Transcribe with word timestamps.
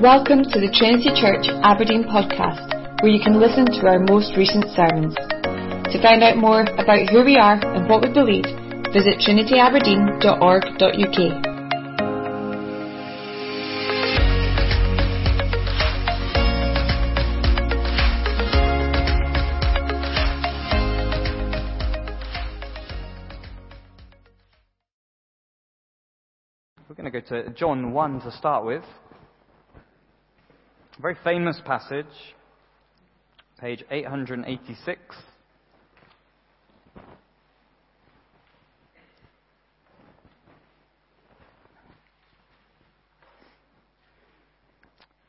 Welcome 0.00 0.44
to 0.44 0.56
the 0.58 0.72
Trinity 0.72 1.12
Church 1.12 1.44
Aberdeen 1.60 2.04
podcast, 2.04 2.72
where 3.02 3.12
you 3.12 3.20
can 3.22 3.38
listen 3.38 3.66
to 3.66 3.86
our 3.86 3.98
most 3.98 4.32
recent 4.34 4.64
sermons. 4.72 5.12
To 5.92 6.00
find 6.00 6.22
out 6.24 6.38
more 6.38 6.62
about 6.62 7.10
who 7.10 7.22
we 7.22 7.36
are 7.36 7.60
and 7.60 7.86
what 7.86 8.00
we 8.00 8.08
believe, 8.08 8.46
visit 8.94 9.20
trinityaberdeen.org.uk. 9.20 11.18
We're 26.88 26.94
going 26.96 27.04
to 27.04 27.20
go 27.20 27.20
to 27.20 27.50
John 27.50 27.92
1 27.92 28.20
to 28.22 28.32
start 28.32 28.64
with. 28.64 28.84
A 31.00 31.02
very 31.02 31.16
famous 31.24 31.58
passage, 31.64 32.04
page 33.58 33.82
886. 33.90 35.00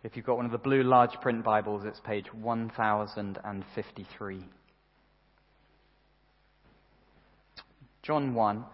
If 0.03 0.17
you've 0.17 0.25
got 0.25 0.35
one 0.35 0.45
of 0.45 0.51
the 0.51 0.57
blue 0.57 0.83
large 0.83 1.13
print 1.21 1.45
Bibles, 1.45 1.85
it's 1.85 2.01
page 2.01 2.25
1053. 2.33 4.45
John 8.03 8.33
1, 8.33 8.65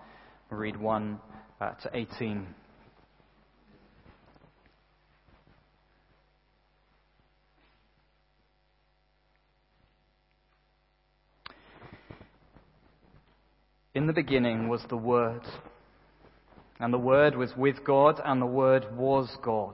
we'll 0.50 0.60
read 0.60 0.78
1 0.78 1.20
uh, 1.62 1.74
to 1.74 1.92
18. 1.94 2.48
In 13.98 14.06
the 14.06 14.14
beginning 14.14 14.70
was 14.70 14.84
the 14.90 14.96
Word, 14.96 15.42
and 16.80 16.94
the 16.94 17.00
Word 17.00 17.36
was 17.36 17.58
with 17.58 17.84
God, 17.84 18.22
and 18.24 18.40
the 18.40 18.46
Word 18.46 18.86
was 18.96 19.36
God. 19.42 19.74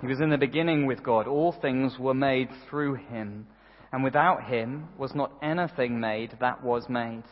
He 0.00 0.08
was 0.08 0.20
in 0.20 0.30
the 0.30 0.36
beginning 0.36 0.86
with 0.86 1.00
God. 1.04 1.28
All 1.28 1.52
things 1.52 1.96
were 2.00 2.12
made 2.12 2.48
through 2.68 2.94
him, 2.94 3.46
and 3.92 4.02
without 4.02 4.46
him 4.46 4.88
was 4.98 5.14
not 5.14 5.30
anything 5.40 6.00
made 6.00 6.36
that 6.40 6.64
was 6.64 6.88
made. 6.88 7.22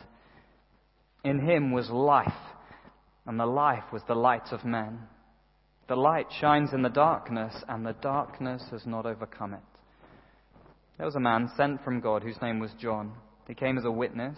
In 1.25 1.45
him 1.45 1.73
was 1.73 1.89
life, 1.89 2.31
and 3.25 3.37
the 3.37 3.45
life 3.45 3.91
was 3.91 4.03
the 4.07 4.15
light 4.15 4.53
of 4.53 4.63
men. 4.63 4.99
The 5.89 5.97
light 5.97 6.27
shines 6.39 6.71
in 6.71 6.81
the 6.81 6.87
darkness, 6.87 7.61
and 7.67 7.85
the 7.85 7.97
darkness 8.01 8.63
has 8.71 8.85
not 8.85 9.05
overcome 9.05 9.55
it. 9.55 9.59
There 10.95 11.05
was 11.05 11.15
a 11.15 11.19
man 11.19 11.51
sent 11.57 11.83
from 11.83 11.99
God 11.99 12.23
whose 12.23 12.41
name 12.41 12.59
was 12.59 12.71
John. 12.79 13.11
He 13.49 13.53
came 13.53 13.77
as 13.77 13.83
a 13.83 13.91
witness 13.91 14.37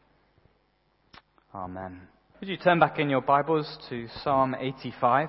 Amen. 1.53 1.99
Would 2.39 2.47
you 2.47 2.55
turn 2.55 2.79
back 2.79 2.97
in 2.97 3.09
your 3.09 3.19
Bibles 3.19 3.77
to 3.89 4.07
Psalm 4.23 4.55
85? 4.57 5.27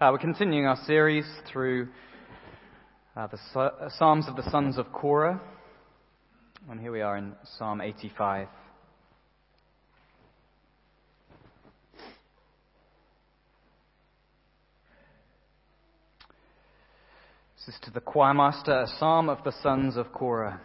Uh, 0.00 0.10
we're 0.12 0.18
continuing 0.18 0.66
our 0.66 0.78
series 0.86 1.26
through 1.52 1.88
uh, 3.16 3.26
the 3.26 3.58
uh, 3.58 3.88
Psalms 3.98 4.28
of 4.28 4.36
the 4.36 4.48
sons 4.52 4.78
of 4.78 4.92
Korah. 4.92 5.40
And 6.70 6.78
here 6.78 6.92
we 6.92 7.00
are 7.00 7.16
in 7.16 7.34
Psalm 7.58 7.80
85. 7.80 8.46
This 17.66 17.74
is 17.74 17.80
to 17.82 17.90
the 17.90 18.00
choirmaster, 18.00 18.84
a 18.84 18.98
psalm 18.98 19.28
of 19.28 19.44
the 19.44 19.52
sons 19.62 19.98
of 19.98 20.12
Korah. 20.14 20.62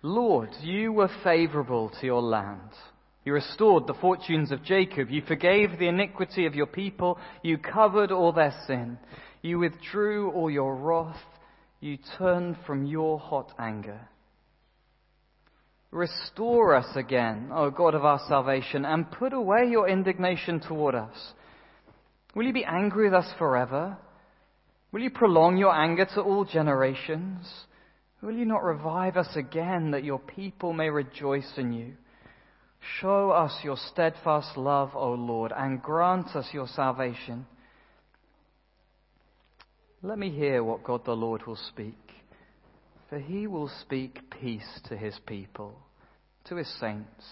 Lord, 0.00 0.48
you 0.62 0.94
were 0.94 1.10
favorable 1.22 1.90
to 2.00 2.06
your 2.06 2.22
land. 2.22 2.70
You 3.26 3.34
restored 3.34 3.86
the 3.86 3.92
fortunes 3.92 4.50
of 4.50 4.64
Jacob. 4.64 5.10
You 5.10 5.20
forgave 5.28 5.78
the 5.78 5.88
iniquity 5.88 6.46
of 6.46 6.54
your 6.54 6.66
people. 6.66 7.18
You 7.42 7.58
covered 7.58 8.10
all 8.10 8.32
their 8.32 8.54
sin. 8.66 8.98
You 9.42 9.58
withdrew 9.58 10.30
all 10.30 10.50
your 10.50 10.74
wrath. 10.74 11.20
You 11.80 11.98
turned 12.16 12.56
from 12.66 12.86
your 12.86 13.18
hot 13.18 13.52
anger. 13.58 14.08
Restore 15.90 16.76
us 16.76 16.96
again, 16.96 17.50
O 17.52 17.70
God 17.70 17.94
of 17.94 18.06
our 18.06 18.20
salvation, 18.26 18.86
and 18.86 19.10
put 19.10 19.34
away 19.34 19.66
your 19.70 19.86
indignation 19.86 20.60
toward 20.60 20.94
us. 20.94 21.34
Will 22.34 22.44
you 22.44 22.52
be 22.52 22.64
angry 22.64 23.04
with 23.04 23.14
us 23.14 23.32
forever? 23.38 23.96
Will 24.92 25.00
you 25.00 25.10
prolong 25.10 25.56
your 25.56 25.74
anger 25.74 26.06
to 26.14 26.20
all 26.20 26.44
generations? 26.44 27.46
Will 28.22 28.32
you 28.34 28.44
not 28.44 28.64
revive 28.64 29.16
us 29.16 29.34
again 29.36 29.92
that 29.92 30.04
your 30.04 30.18
people 30.18 30.72
may 30.72 30.90
rejoice 30.90 31.52
in 31.56 31.72
you? 31.72 31.94
Show 33.00 33.30
us 33.30 33.52
your 33.62 33.76
steadfast 33.76 34.56
love, 34.56 34.90
O 34.94 35.12
Lord, 35.12 35.52
and 35.54 35.82
grant 35.82 36.34
us 36.34 36.48
your 36.52 36.68
salvation. 36.68 37.46
Let 40.02 40.18
me 40.18 40.30
hear 40.30 40.62
what 40.62 40.84
God 40.84 41.04
the 41.04 41.12
Lord 41.12 41.46
will 41.46 41.58
speak, 41.68 41.98
for 43.08 43.18
he 43.18 43.46
will 43.46 43.70
speak 43.82 44.30
peace 44.40 44.80
to 44.88 44.96
his 44.96 45.18
people, 45.26 45.74
to 46.44 46.56
his 46.56 46.72
saints. 46.78 47.24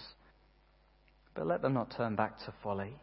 But 1.33 1.47
let 1.47 1.61
them 1.61 1.73
not 1.73 1.93
turn 1.95 2.15
back 2.15 2.37
to 2.39 2.53
folly. 2.61 2.93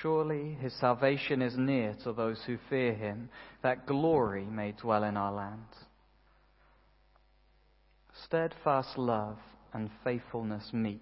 Surely 0.00 0.54
his 0.54 0.72
salvation 0.74 1.42
is 1.42 1.56
near 1.56 1.94
to 2.04 2.12
those 2.12 2.42
who 2.46 2.58
fear 2.68 2.94
him, 2.94 3.28
that 3.62 3.86
glory 3.86 4.44
may 4.44 4.72
dwell 4.72 5.04
in 5.04 5.16
our 5.16 5.32
land. 5.32 5.66
Steadfast 8.24 8.96
love 8.96 9.38
and 9.72 9.90
faithfulness 10.02 10.70
meet. 10.72 11.00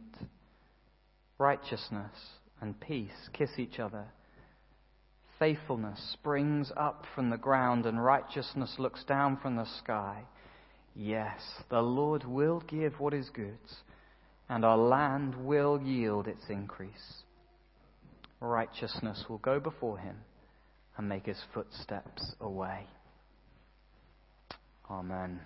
Righteousness 1.38 2.14
and 2.60 2.78
peace 2.80 3.28
kiss 3.32 3.58
each 3.58 3.78
other. 3.78 4.06
Faithfulness 5.38 6.00
springs 6.12 6.70
up 6.76 7.04
from 7.14 7.30
the 7.30 7.36
ground, 7.36 7.84
and 7.86 8.02
righteousness 8.02 8.76
looks 8.78 9.02
down 9.04 9.36
from 9.36 9.56
the 9.56 9.66
sky. 9.78 10.22
Yes, 10.94 11.40
the 11.68 11.82
Lord 11.82 12.24
will 12.24 12.60
give 12.60 13.00
what 13.00 13.14
is 13.14 13.28
good, 13.30 13.58
and 14.48 14.64
our 14.64 14.76
land 14.78 15.34
will 15.34 15.80
yield 15.82 16.28
its 16.28 16.44
increase. 16.48 17.21
Righteousness 18.42 19.24
will 19.28 19.38
go 19.38 19.60
before 19.60 19.98
him 19.98 20.16
and 20.96 21.08
make 21.08 21.26
his 21.26 21.38
footsteps 21.54 22.34
a 22.40 22.50
way. 22.50 22.80
Amen. 24.90 25.40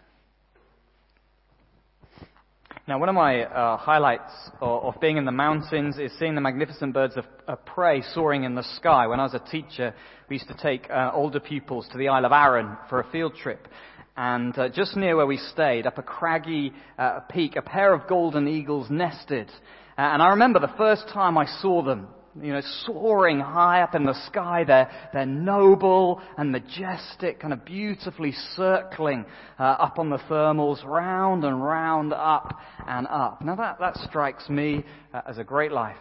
Now, 2.89 2.99
one 2.99 3.11
of 3.11 3.15
my 3.15 3.43
uh, 3.43 3.77
highlights 3.77 4.33
of, 4.63 4.85
of, 4.85 5.01
being 5.03 5.19
in 5.19 5.27
the 5.27 5.33
mountains 5.33 5.99
is 5.99 6.11
seeing 6.19 6.35
the 6.35 6.41
magnificent 6.41 6.95
birds 6.95 7.19
of, 7.19 7.27
of, 7.47 7.63
prey 7.67 8.01
soaring 8.15 8.45
in 8.45 8.55
the 8.55 8.63
sky. 8.77 9.07
When 9.07 9.21
I 9.21 9.25
was 9.25 9.35
a 9.35 9.51
teacher, 9.51 9.95
we 10.31 10.37
used 10.37 10.49
to 10.49 10.57
take 10.57 10.89
uh, 10.89 11.11
older 11.13 11.41
pupils 11.41 11.87
to 11.93 11.99
the 11.99 12.09
Isle 12.09 12.25
of 12.25 12.33
Arran 12.33 12.79
for 12.89 13.01
a 13.01 13.11
field 13.11 13.35
trip. 13.35 13.69
And 14.17 14.59
uh, 14.59 14.71
just 14.71 14.97
near 14.97 15.17
where 15.17 15.27
we 15.27 15.37
stayed, 15.37 15.87
up 15.87 15.99
a 15.99 16.03
craggy 16.03 16.73
uh, 16.99 17.21
peak, 17.29 17.57
a 17.57 17.63
pair 17.63 17.93
of 17.93 18.09
golden 18.09 18.49
eagles 18.49 18.87
nested. 18.89 19.51
Uh, 19.99 20.01
and 20.01 20.23
I 20.23 20.31
remember 20.31 20.61
the 20.61 20.73
first 20.79 21.09
time 21.13 21.37
I 21.37 21.45
saw 21.61 21.83
them 21.83 22.09
you 22.43 22.53
know, 22.53 22.61
soaring 22.85 23.41
high 23.41 23.83
up 23.83 23.95
in 23.95 24.05
the 24.05 24.15
sky. 24.27 24.65
They're, 24.65 24.91
they're 25.13 25.27
noble 25.27 26.21
and 26.37 26.53
majestic, 26.53 27.41
kind 27.41 27.53
of 27.53 27.65
beautifully 27.65 28.33
circling 28.55 29.25
uh, 29.59 29.63
up 29.63 29.99
on 29.99 30.11
the 30.11 30.19
thermals, 30.19 30.85
round 30.85 31.45
and 31.45 31.63
round, 31.63 32.13
up 32.13 32.59
and 32.87 33.07
up. 33.07 33.43
Now 33.43 33.57
that, 33.57 33.79
that 33.81 33.97
strikes 33.97 34.49
me 34.49 34.85
uh, 35.13 35.23
as 35.29 35.39
a 35.39 35.45
great 35.45 35.73
life. 35.73 35.97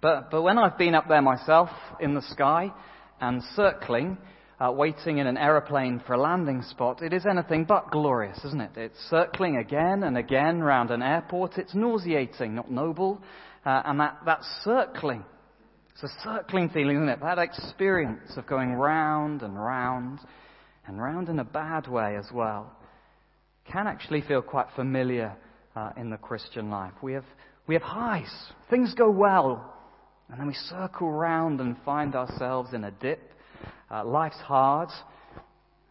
But, 0.00 0.30
but 0.30 0.42
when 0.42 0.58
I've 0.58 0.78
been 0.78 0.94
up 0.94 1.08
there 1.08 1.22
myself 1.22 1.68
in 2.00 2.14
the 2.14 2.22
sky 2.22 2.72
and 3.20 3.42
circling, 3.54 4.18
uh, 4.60 4.70
waiting 4.70 5.18
in 5.18 5.26
an 5.26 5.36
aeroplane 5.36 6.00
for 6.06 6.14
a 6.14 6.20
landing 6.20 6.62
spot, 6.62 7.02
it 7.02 7.12
is 7.12 7.26
anything 7.26 7.64
but 7.64 7.90
glorious, 7.90 8.38
isn't 8.44 8.60
it? 8.60 8.70
It's 8.76 8.98
circling 9.10 9.56
again 9.56 10.04
and 10.04 10.16
again 10.16 10.62
round 10.62 10.90
an 10.90 11.02
airport. 11.02 11.58
It's 11.58 11.74
nauseating, 11.74 12.54
not 12.54 12.70
noble. 12.70 13.20
Uh, 13.64 13.82
and 13.84 14.00
that, 14.00 14.18
that 14.26 14.40
circling, 14.64 15.24
it's 15.92 16.02
a 16.02 16.08
circling 16.24 16.68
feeling, 16.70 16.96
isn't 16.96 17.08
it? 17.08 17.20
That 17.20 17.38
experience 17.38 18.32
of 18.36 18.46
going 18.46 18.72
round 18.72 19.42
and 19.42 19.56
round 19.56 20.18
and 20.86 21.00
round 21.00 21.28
in 21.28 21.38
a 21.38 21.44
bad 21.44 21.86
way 21.86 22.16
as 22.16 22.26
well 22.32 22.72
can 23.70 23.86
actually 23.86 24.22
feel 24.22 24.42
quite 24.42 24.66
familiar 24.74 25.36
uh, 25.76 25.90
in 25.96 26.10
the 26.10 26.16
Christian 26.16 26.70
life. 26.70 26.92
We 27.02 27.12
have, 27.12 27.24
we 27.66 27.74
have 27.74 27.82
highs, 27.82 28.32
things 28.68 28.94
go 28.94 29.10
well, 29.10 29.72
and 30.28 30.40
then 30.40 30.46
we 30.48 30.54
circle 30.54 31.10
round 31.10 31.60
and 31.60 31.76
find 31.84 32.14
ourselves 32.14 32.72
in 32.72 32.84
a 32.84 32.90
dip. 32.90 33.32
Uh, 33.90 34.04
life's 34.04 34.38
hard. 34.38 34.88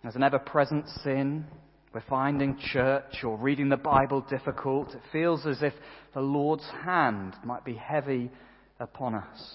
There's 0.02 0.16
an 0.16 0.24
ever 0.24 0.40
present 0.40 0.88
sin. 1.04 1.46
We're 1.94 2.02
finding 2.10 2.58
church 2.72 3.24
or 3.24 3.36
reading 3.36 3.68
the 3.68 3.76
Bible 3.76 4.26
difficult. 4.30 4.94
It 4.94 5.02
feels 5.12 5.46
as 5.46 5.62
if 5.62 5.74
the 6.14 6.22
Lord's 6.22 6.66
hand 6.86 7.34
might 7.44 7.66
be 7.66 7.74
heavy 7.74 8.32
upon 8.80 9.14
us. 9.14 9.54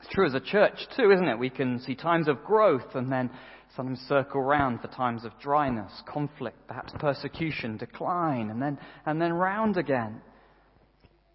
It's 0.00 0.12
true 0.12 0.26
as 0.26 0.34
a 0.34 0.40
church 0.40 0.74
too, 0.96 1.12
isn't 1.12 1.28
it? 1.28 1.38
We 1.38 1.48
can 1.48 1.78
see 1.80 1.94
times 1.94 2.26
of 2.26 2.42
growth 2.42 2.94
and 2.94 3.10
then 3.10 3.30
sometimes 3.76 4.00
circle 4.08 4.42
round 4.42 4.80
for 4.80 4.88
times 4.88 5.24
of 5.24 5.30
dryness, 5.40 5.92
conflict, 6.08 6.58
perhaps 6.66 6.92
persecution, 6.98 7.76
decline, 7.76 8.50
and 8.50 8.60
then, 8.60 8.76
and 9.04 9.22
then 9.22 9.32
round 9.32 9.76
again. 9.76 10.20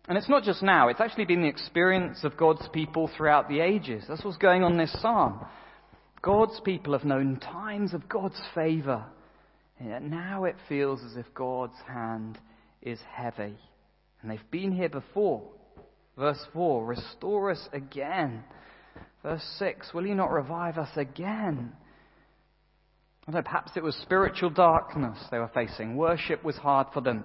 And 0.09 0.17
it's 0.17 0.29
not 0.29 0.43
just 0.43 0.61
now, 0.61 0.89
it's 0.89 0.99
actually 0.99 1.25
been 1.25 1.43
the 1.43 1.47
experience 1.47 2.25
of 2.25 2.35
God's 2.35 2.67
people 2.73 3.09
throughout 3.15 3.47
the 3.47 3.61
ages. 3.61 4.03
That's 4.09 4.25
what's 4.25 4.37
going 4.37 4.63
on 4.63 4.73
in 4.73 4.77
this 4.79 5.01
psalm. 5.01 5.45
God's 6.21 6.59
people 6.65 6.91
have 6.91 7.05
known 7.05 7.39
times 7.39 7.93
of 7.93 8.09
God's 8.09 8.39
favour 9.81 9.89
Yet 9.89 10.03
now 10.03 10.45
it 10.45 10.55
feels 10.67 11.01
as 11.03 11.17
if 11.17 11.25
God's 11.33 11.77
hand 11.87 12.37
is 12.81 12.99
heavy. 13.11 13.57
And 14.21 14.29
they've 14.29 14.51
been 14.51 14.71
here 14.71 14.89
before. 14.89 15.43
Verse 16.17 16.43
4, 16.53 16.85
restore 16.85 17.51
us 17.51 17.69
again. 17.73 18.43
Verse 19.23 19.43
6, 19.57 19.93
will 19.93 20.05
you 20.05 20.15
not 20.15 20.31
revive 20.31 20.77
us 20.77 20.89
again? 20.95 21.71
I 23.27 23.31
don't 23.31 23.35
know, 23.35 23.41
perhaps 23.43 23.71
it 23.75 23.83
was 23.83 23.95
spiritual 23.95 24.49
darkness 24.49 25.17
they 25.31 25.37
were 25.37 25.51
facing. 25.53 25.95
Worship 25.95 26.43
was 26.43 26.57
hard 26.57 26.87
for 26.93 27.01
them. 27.01 27.23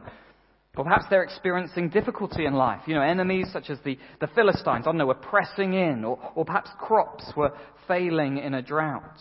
Or 0.77 0.85
perhaps 0.85 1.07
they're 1.09 1.23
experiencing 1.23 1.89
difficulty 1.89 2.45
in 2.45 2.53
life. 2.53 2.83
You 2.87 2.95
know, 2.95 3.03
enemies 3.03 3.49
such 3.51 3.71
as 3.71 3.79
the, 3.83 3.99
the 4.21 4.27
Philistines, 4.29 4.85
I 4.87 4.91
don't 4.91 4.99
know, 4.99 5.07
were 5.07 5.15
pressing 5.15 5.73
in. 5.73 6.05
Or, 6.05 6.19
or 6.35 6.45
perhaps 6.45 6.71
crops 6.79 7.33
were 7.35 7.53
failing 7.89 8.37
in 8.37 8.53
a 8.53 8.61
drought. 8.61 9.19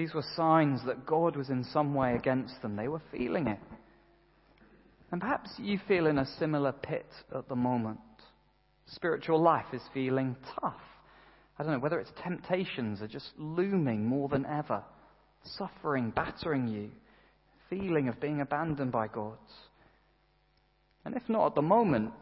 These 0.00 0.14
were 0.14 0.24
signs 0.34 0.80
that 0.86 1.04
God 1.04 1.36
was 1.36 1.50
in 1.50 1.62
some 1.62 1.92
way 1.92 2.14
against 2.14 2.62
them. 2.62 2.74
They 2.74 2.88
were 2.88 3.02
feeling 3.12 3.48
it. 3.48 3.58
And 5.12 5.20
perhaps 5.20 5.50
you 5.58 5.78
feel 5.86 6.06
in 6.06 6.16
a 6.16 6.24
similar 6.38 6.72
pit 6.72 7.04
at 7.36 7.50
the 7.50 7.54
moment. 7.54 8.00
Spiritual 8.86 9.42
life 9.42 9.66
is 9.74 9.82
feeling 9.92 10.36
tough. 10.58 10.80
I 11.58 11.62
don't 11.62 11.72
know 11.72 11.78
whether 11.80 12.00
it's 12.00 12.12
temptations 12.22 13.02
are 13.02 13.08
just 13.08 13.28
looming 13.36 14.06
more 14.06 14.30
than 14.30 14.46
ever, 14.46 14.82
suffering, 15.58 16.14
battering 16.16 16.66
you, 16.66 16.90
feeling 17.68 18.08
of 18.08 18.18
being 18.22 18.40
abandoned 18.40 18.92
by 18.92 19.06
God. 19.06 19.36
And 21.04 21.14
if 21.14 21.28
not 21.28 21.48
at 21.48 21.54
the 21.56 21.60
moment, 21.60 22.14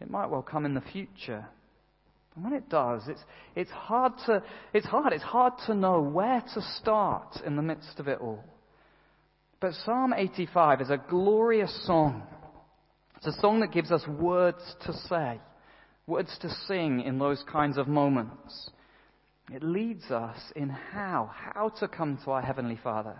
it 0.00 0.08
might 0.08 0.30
well 0.30 0.42
come 0.42 0.64
in 0.64 0.74
the 0.74 0.84
future. 0.92 1.48
And 2.38 2.44
when 2.44 2.54
it 2.54 2.68
does, 2.68 3.02
it's, 3.08 3.24
it's, 3.56 3.70
hard 3.72 4.12
to, 4.26 4.40
it's 4.72 4.86
hard. 4.86 5.12
It's 5.12 5.24
hard 5.24 5.54
to 5.66 5.74
know 5.74 6.00
where 6.00 6.40
to 6.54 6.62
start 6.80 7.40
in 7.44 7.56
the 7.56 7.62
midst 7.62 7.98
of 7.98 8.06
it 8.06 8.20
all. 8.20 8.44
But 9.58 9.72
Psalm 9.84 10.14
85 10.16 10.82
is 10.82 10.90
a 10.90 11.02
glorious 11.10 11.84
song. 11.84 12.22
It's 13.16 13.26
a 13.26 13.40
song 13.40 13.58
that 13.58 13.72
gives 13.72 13.90
us 13.90 14.06
words 14.06 14.62
to 14.86 14.92
say, 14.92 15.40
words 16.06 16.38
to 16.42 16.48
sing 16.68 17.00
in 17.00 17.18
those 17.18 17.42
kinds 17.50 17.76
of 17.76 17.88
moments. 17.88 18.70
It 19.52 19.64
leads 19.64 20.08
us 20.12 20.38
in 20.54 20.68
how, 20.68 21.32
how 21.34 21.70
to 21.80 21.88
come 21.88 22.20
to 22.24 22.30
our 22.30 22.42
Heavenly 22.42 22.78
Father. 22.80 23.16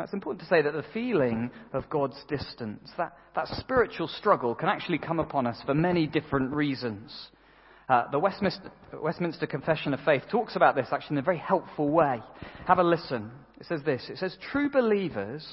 Now, 0.00 0.04
it's 0.04 0.14
important 0.14 0.40
to 0.40 0.48
say 0.48 0.62
that 0.62 0.72
the 0.72 0.82
feeling 0.94 1.50
of 1.74 1.90
God's 1.90 2.16
distance, 2.26 2.90
that, 2.96 3.18
that 3.34 3.48
spiritual 3.58 4.08
struggle, 4.08 4.54
can 4.54 4.70
actually 4.70 4.96
come 4.96 5.20
upon 5.20 5.46
us 5.46 5.60
for 5.66 5.74
many 5.74 6.06
different 6.06 6.54
reasons. 6.54 7.12
Uh, 7.86 8.10
the 8.10 8.18
Westminster, 8.18 8.72
Westminster 8.94 9.46
Confession 9.46 9.92
of 9.92 10.00
Faith 10.00 10.22
talks 10.30 10.56
about 10.56 10.74
this 10.74 10.86
actually 10.90 11.16
in 11.16 11.18
a 11.18 11.22
very 11.22 11.36
helpful 11.36 11.90
way. 11.90 12.22
Have 12.66 12.78
a 12.78 12.82
listen. 12.82 13.30
It 13.60 13.66
says 13.66 13.82
this 13.84 14.08
It 14.08 14.16
says, 14.16 14.38
True 14.50 14.70
believers 14.70 15.46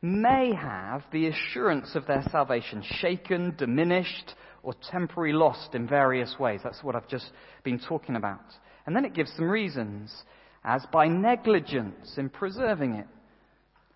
may 0.00 0.54
have 0.54 1.02
the 1.10 1.26
assurance 1.26 1.96
of 1.96 2.06
their 2.06 2.22
salvation 2.30 2.84
shaken, 3.00 3.56
diminished, 3.58 4.34
or 4.62 4.74
temporarily 4.92 5.36
lost 5.36 5.74
in 5.74 5.88
various 5.88 6.36
ways. 6.38 6.60
That's 6.62 6.84
what 6.84 6.94
I've 6.94 7.08
just 7.08 7.32
been 7.64 7.80
talking 7.80 8.14
about. 8.14 8.44
And 8.86 8.94
then 8.94 9.04
it 9.04 9.14
gives 9.14 9.32
some 9.32 9.50
reasons, 9.50 10.14
as 10.62 10.86
by 10.92 11.08
negligence 11.08 12.14
in 12.16 12.28
preserving 12.28 12.94
it 12.94 13.08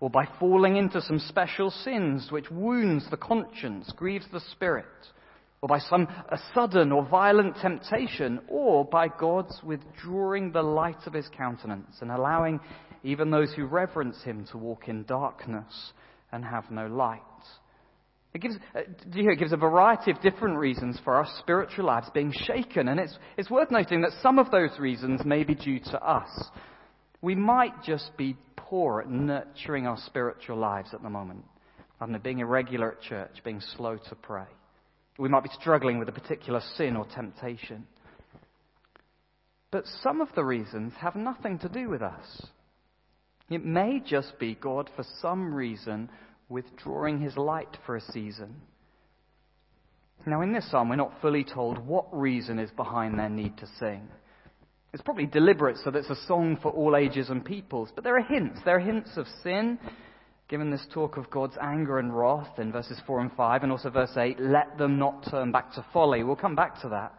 or 0.03 0.09
by 0.09 0.27
falling 0.37 0.75
into 0.75 1.01
some 1.01 1.17
special 1.17 1.71
sins 1.71 2.27
which 2.29 2.51
wounds 2.51 3.09
the 3.09 3.15
conscience, 3.15 3.89
grieves 3.95 4.25
the 4.33 4.41
spirit, 4.51 4.83
or 5.61 5.69
by 5.69 5.79
some 5.79 6.05
a 6.27 6.37
sudden 6.53 6.91
or 6.91 7.05
violent 7.05 7.55
temptation, 7.61 8.41
or 8.49 8.83
by 8.83 9.07
God's 9.07 9.57
withdrawing 9.63 10.51
the 10.51 10.61
light 10.61 11.07
of 11.07 11.13
his 11.13 11.29
countenance 11.37 11.95
and 12.01 12.11
allowing 12.11 12.59
even 13.05 13.31
those 13.31 13.53
who 13.53 13.63
reverence 13.65 14.21
him 14.23 14.45
to 14.51 14.57
walk 14.57 14.89
in 14.89 15.03
darkness 15.03 15.93
and 16.33 16.43
have 16.43 16.69
no 16.69 16.87
light. 16.87 17.21
It 18.33 18.41
gives, 18.41 18.55
uh, 18.75 18.81
it 19.15 19.39
gives 19.39 19.53
a 19.53 19.57
variety 19.57 20.11
of 20.11 20.19
different 20.19 20.57
reasons 20.57 20.99
for 21.05 21.15
our 21.15 21.27
spiritual 21.39 21.85
lives 21.85 22.09
being 22.13 22.33
shaken, 22.45 22.89
and 22.89 22.99
it's, 22.99 23.17
it's 23.37 23.49
worth 23.49 23.71
noting 23.71 24.01
that 24.01 24.11
some 24.21 24.37
of 24.37 24.51
those 24.51 24.77
reasons 24.77 25.21
may 25.23 25.45
be 25.45 25.55
due 25.55 25.79
to 25.79 26.05
us. 26.05 26.27
We 27.23 27.35
might 27.35 27.81
just 27.83 28.11
be 28.17 28.35
poor 28.57 28.99
at 28.99 29.09
nurturing 29.09 29.87
our 29.87 29.97
spiritual 30.05 30.57
lives 30.57 30.93
at 30.93 31.01
the 31.01 31.09
moment. 31.09 31.45
I 32.01 32.05
don't 32.05 32.21
being 32.21 32.39
irregular 32.39 32.91
at 32.91 33.01
church, 33.01 33.31
being 33.45 33.61
slow 33.77 33.97
to 34.09 34.15
pray. 34.15 34.43
We 35.17 35.29
might 35.29 35.43
be 35.43 35.49
struggling 35.59 35.99
with 35.99 36.09
a 36.09 36.11
particular 36.11 36.59
sin 36.75 36.97
or 36.97 37.05
temptation. 37.05 37.87
But 39.71 39.85
some 40.01 40.19
of 40.19 40.27
the 40.35 40.43
reasons 40.43 40.91
have 40.99 41.15
nothing 41.15 41.59
to 41.59 41.69
do 41.69 41.89
with 41.89 42.01
us. 42.01 42.45
It 43.49 43.63
may 43.63 44.01
just 44.05 44.37
be 44.37 44.55
God, 44.55 44.89
for 44.93 45.05
some 45.21 45.53
reason, 45.53 46.09
withdrawing 46.49 47.21
his 47.21 47.37
light 47.37 47.77
for 47.85 47.95
a 47.95 48.01
season. 48.01 48.55
Now, 50.25 50.41
in 50.41 50.51
this 50.51 50.69
psalm, 50.69 50.89
we're 50.89 50.97
not 50.97 51.21
fully 51.21 51.45
told 51.45 51.77
what 51.87 52.13
reason 52.13 52.59
is 52.59 52.71
behind 52.71 53.17
their 53.17 53.29
need 53.29 53.57
to 53.59 53.67
sing. 53.79 54.09
It's 54.93 55.01
probably 55.01 55.25
deliberate 55.25 55.77
so 55.83 55.89
that 55.89 55.99
it's 55.99 56.09
a 56.09 56.27
song 56.27 56.57
for 56.61 56.71
all 56.71 56.95
ages 56.95 57.29
and 57.29 57.43
peoples. 57.43 57.89
But 57.95 58.03
there 58.03 58.15
are 58.15 58.23
hints. 58.23 58.59
There 58.63 58.75
are 58.75 58.79
hints 58.79 59.17
of 59.17 59.25
sin, 59.41 59.79
given 60.47 60.69
this 60.69 60.85
talk 60.93 61.17
of 61.17 61.31
God's 61.31 61.57
anger 61.59 61.97
and 61.97 62.15
wrath 62.15 62.59
in 62.59 62.71
verses 62.71 63.01
4 63.07 63.21
and 63.21 63.31
5, 63.31 63.63
and 63.63 63.71
also 63.71 63.89
verse 63.89 64.15
8, 64.15 64.39
let 64.39 64.77
them 64.77 64.99
not 64.99 65.27
turn 65.31 65.51
back 65.51 65.73
to 65.73 65.85
folly. 65.91 66.23
We'll 66.23 66.35
come 66.35 66.55
back 66.55 66.79
to 66.81 66.89
that. 66.89 67.13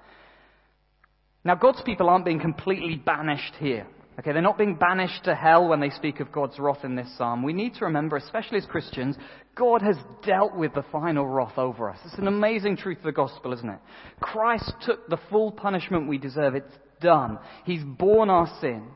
Now, 1.42 1.56
God's 1.56 1.82
people 1.82 2.08
aren't 2.08 2.24
being 2.24 2.40
completely 2.40 2.96
banished 2.96 3.54
here. 3.58 3.86
Okay, 4.20 4.32
they're 4.32 4.40
not 4.40 4.56
being 4.56 4.76
banished 4.76 5.24
to 5.24 5.34
hell 5.34 5.66
when 5.66 5.80
they 5.80 5.90
speak 5.90 6.20
of 6.20 6.30
God's 6.30 6.60
wrath 6.60 6.84
in 6.84 6.94
this 6.94 7.12
psalm. 7.18 7.42
We 7.42 7.52
need 7.52 7.74
to 7.74 7.86
remember, 7.86 8.16
especially 8.16 8.58
as 8.58 8.66
Christians, 8.66 9.16
God 9.54 9.82
has 9.82 9.96
dealt 10.24 10.56
with 10.56 10.74
the 10.74 10.84
final 10.90 11.26
wrath 11.26 11.58
over 11.58 11.88
us. 11.88 11.98
It's 12.04 12.18
an 12.18 12.26
amazing 12.26 12.76
truth 12.76 12.98
of 12.98 13.04
the 13.04 13.12
gospel, 13.12 13.52
isn't 13.52 13.68
it? 13.68 13.78
Christ 14.20 14.72
took 14.84 15.08
the 15.08 15.18
full 15.30 15.52
punishment 15.52 16.08
we 16.08 16.18
deserve. 16.18 16.54
It's 16.54 16.74
done. 17.00 17.38
He's 17.64 17.84
borne 17.84 18.30
our 18.30 18.48
sin. 18.60 18.88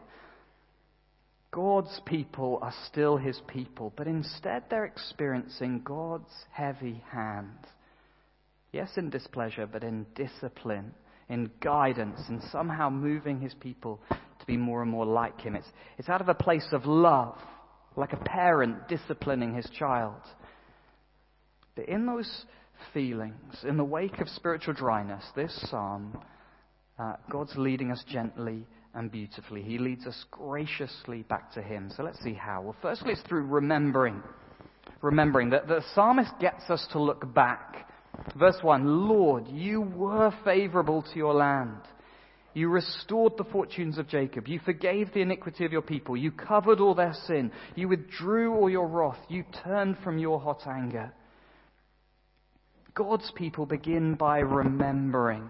God's 1.51 2.01
people 2.05 2.59
are 2.61 2.75
still 2.87 3.17
his 3.17 3.41
people, 3.47 3.93
but 3.97 4.07
instead 4.07 4.65
they're 4.69 4.85
experiencing 4.85 5.83
God's 5.85 6.33
heavy 6.51 7.03
hand. 7.11 7.67
Yes, 8.73 8.91
in 8.97 9.11
displeasure, 9.11 9.67
but 9.67 9.83
in 9.83 10.07
discipline, 10.15 10.93
in 11.29 11.51
guidance, 11.61 12.21
and 12.29 12.43
somehow 12.53 12.91
moving 12.91 13.41
his 13.41 13.55
people 13.55 14.01
to 14.11 14.47
be 14.47 14.57
more 14.57 14.83
and 14.83 14.91
more 14.91 15.07
like 15.07 15.41
him. 15.41 15.55
It's, 15.55 15.69
it's 15.97 16.09
out 16.09 16.21
of 16.21 16.29
a 16.29 16.35
place 16.35 16.69
of 16.73 16.85
love, 16.85 17.39
like 17.97 18.13
a 18.13 18.19
parent 18.19 18.87
disciplining 18.89 19.55
his 19.55 19.69
child. 19.71 20.21
In 21.87 22.07
those 22.07 22.45
feelings, 22.93 23.65
in 23.65 23.77
the 23.77 23.85
wake 23.85 24.21
of 24.21 24.29
spiritual 24.29 24.75
dryness, 24.75 25.25
this 25.37 25.53
psalm, 25.71 26.19
uh, 26.99 27.15
God's 27.31 27.53
leading 27.57 27.91
us 27.91 28.03
gently 28.09 28.67
and 28.95 29.11
beautifully. 29.11 29.63
He 29.63 29.79
leads 29.79 30.07
us 30.07 30.25
graciously 30.31 31.23
back 31.23 31.53
to 31.53 31.63
Him. 31.63 31.93
So 31.97 32.03
let's 32.03 32.21
see 32.23 32.35
how. 32.35 32.63
Well, 32.63 32.77
firstly, 32.83 33.13
it's 33.13 33.23
through 33.23 33.47
remembering. 33.47 34.23
Remembering 35.03 35.51
that 35.51 35.69
the 35.69 35.83
psalmist 35.95 36.33
gets 36.41 36.69
us 36.69 36.87
to 36.93 37.01
look 37.01 37.33
back. 37.35 37.89
Verse 38.37 38.57
1 38.63 39.09
Lord, 39.09 39.47
you 39.49 39.83
were 39.83 40.33
favorable 40.45 41.03
to 41.03 41.17
your 41.17 41.35
land. 41.35 41.81
You 42.55 42.69
restored 42.69 43.35
the 43.37 43.45
fortunes 43.45 43.99
of 43.99 44.09
Jacob. 44.09 44.49
You 44.49 44.59
forgave 44.65 45.13
the 45.13 45.21
iniquity 45.21 45.65
of 45.65 45.71
your 45.71 45.83
people. 45.83 46.17
You 46.17 46.33
covered 46.33 46.81
all 46.81 46.95
their 46.95 47.15
sin. 47.27 47.53
You 47.77 47.89
withdrew 47.89 48.53
all 48.55 48.69
your 48.69 48.89
wrath. 48.89 49.19
You 49.29 49.45
turned 49.63 49.99
from 50.03 50.19
your 50.19 50.41
hot 50.41 50.67
anger. 50.67 51.13
God's 52.99 53.31
people 53.37 53.65
begin 53.65 54.15
by 54.15 54.41
remembering, 54.41 55.49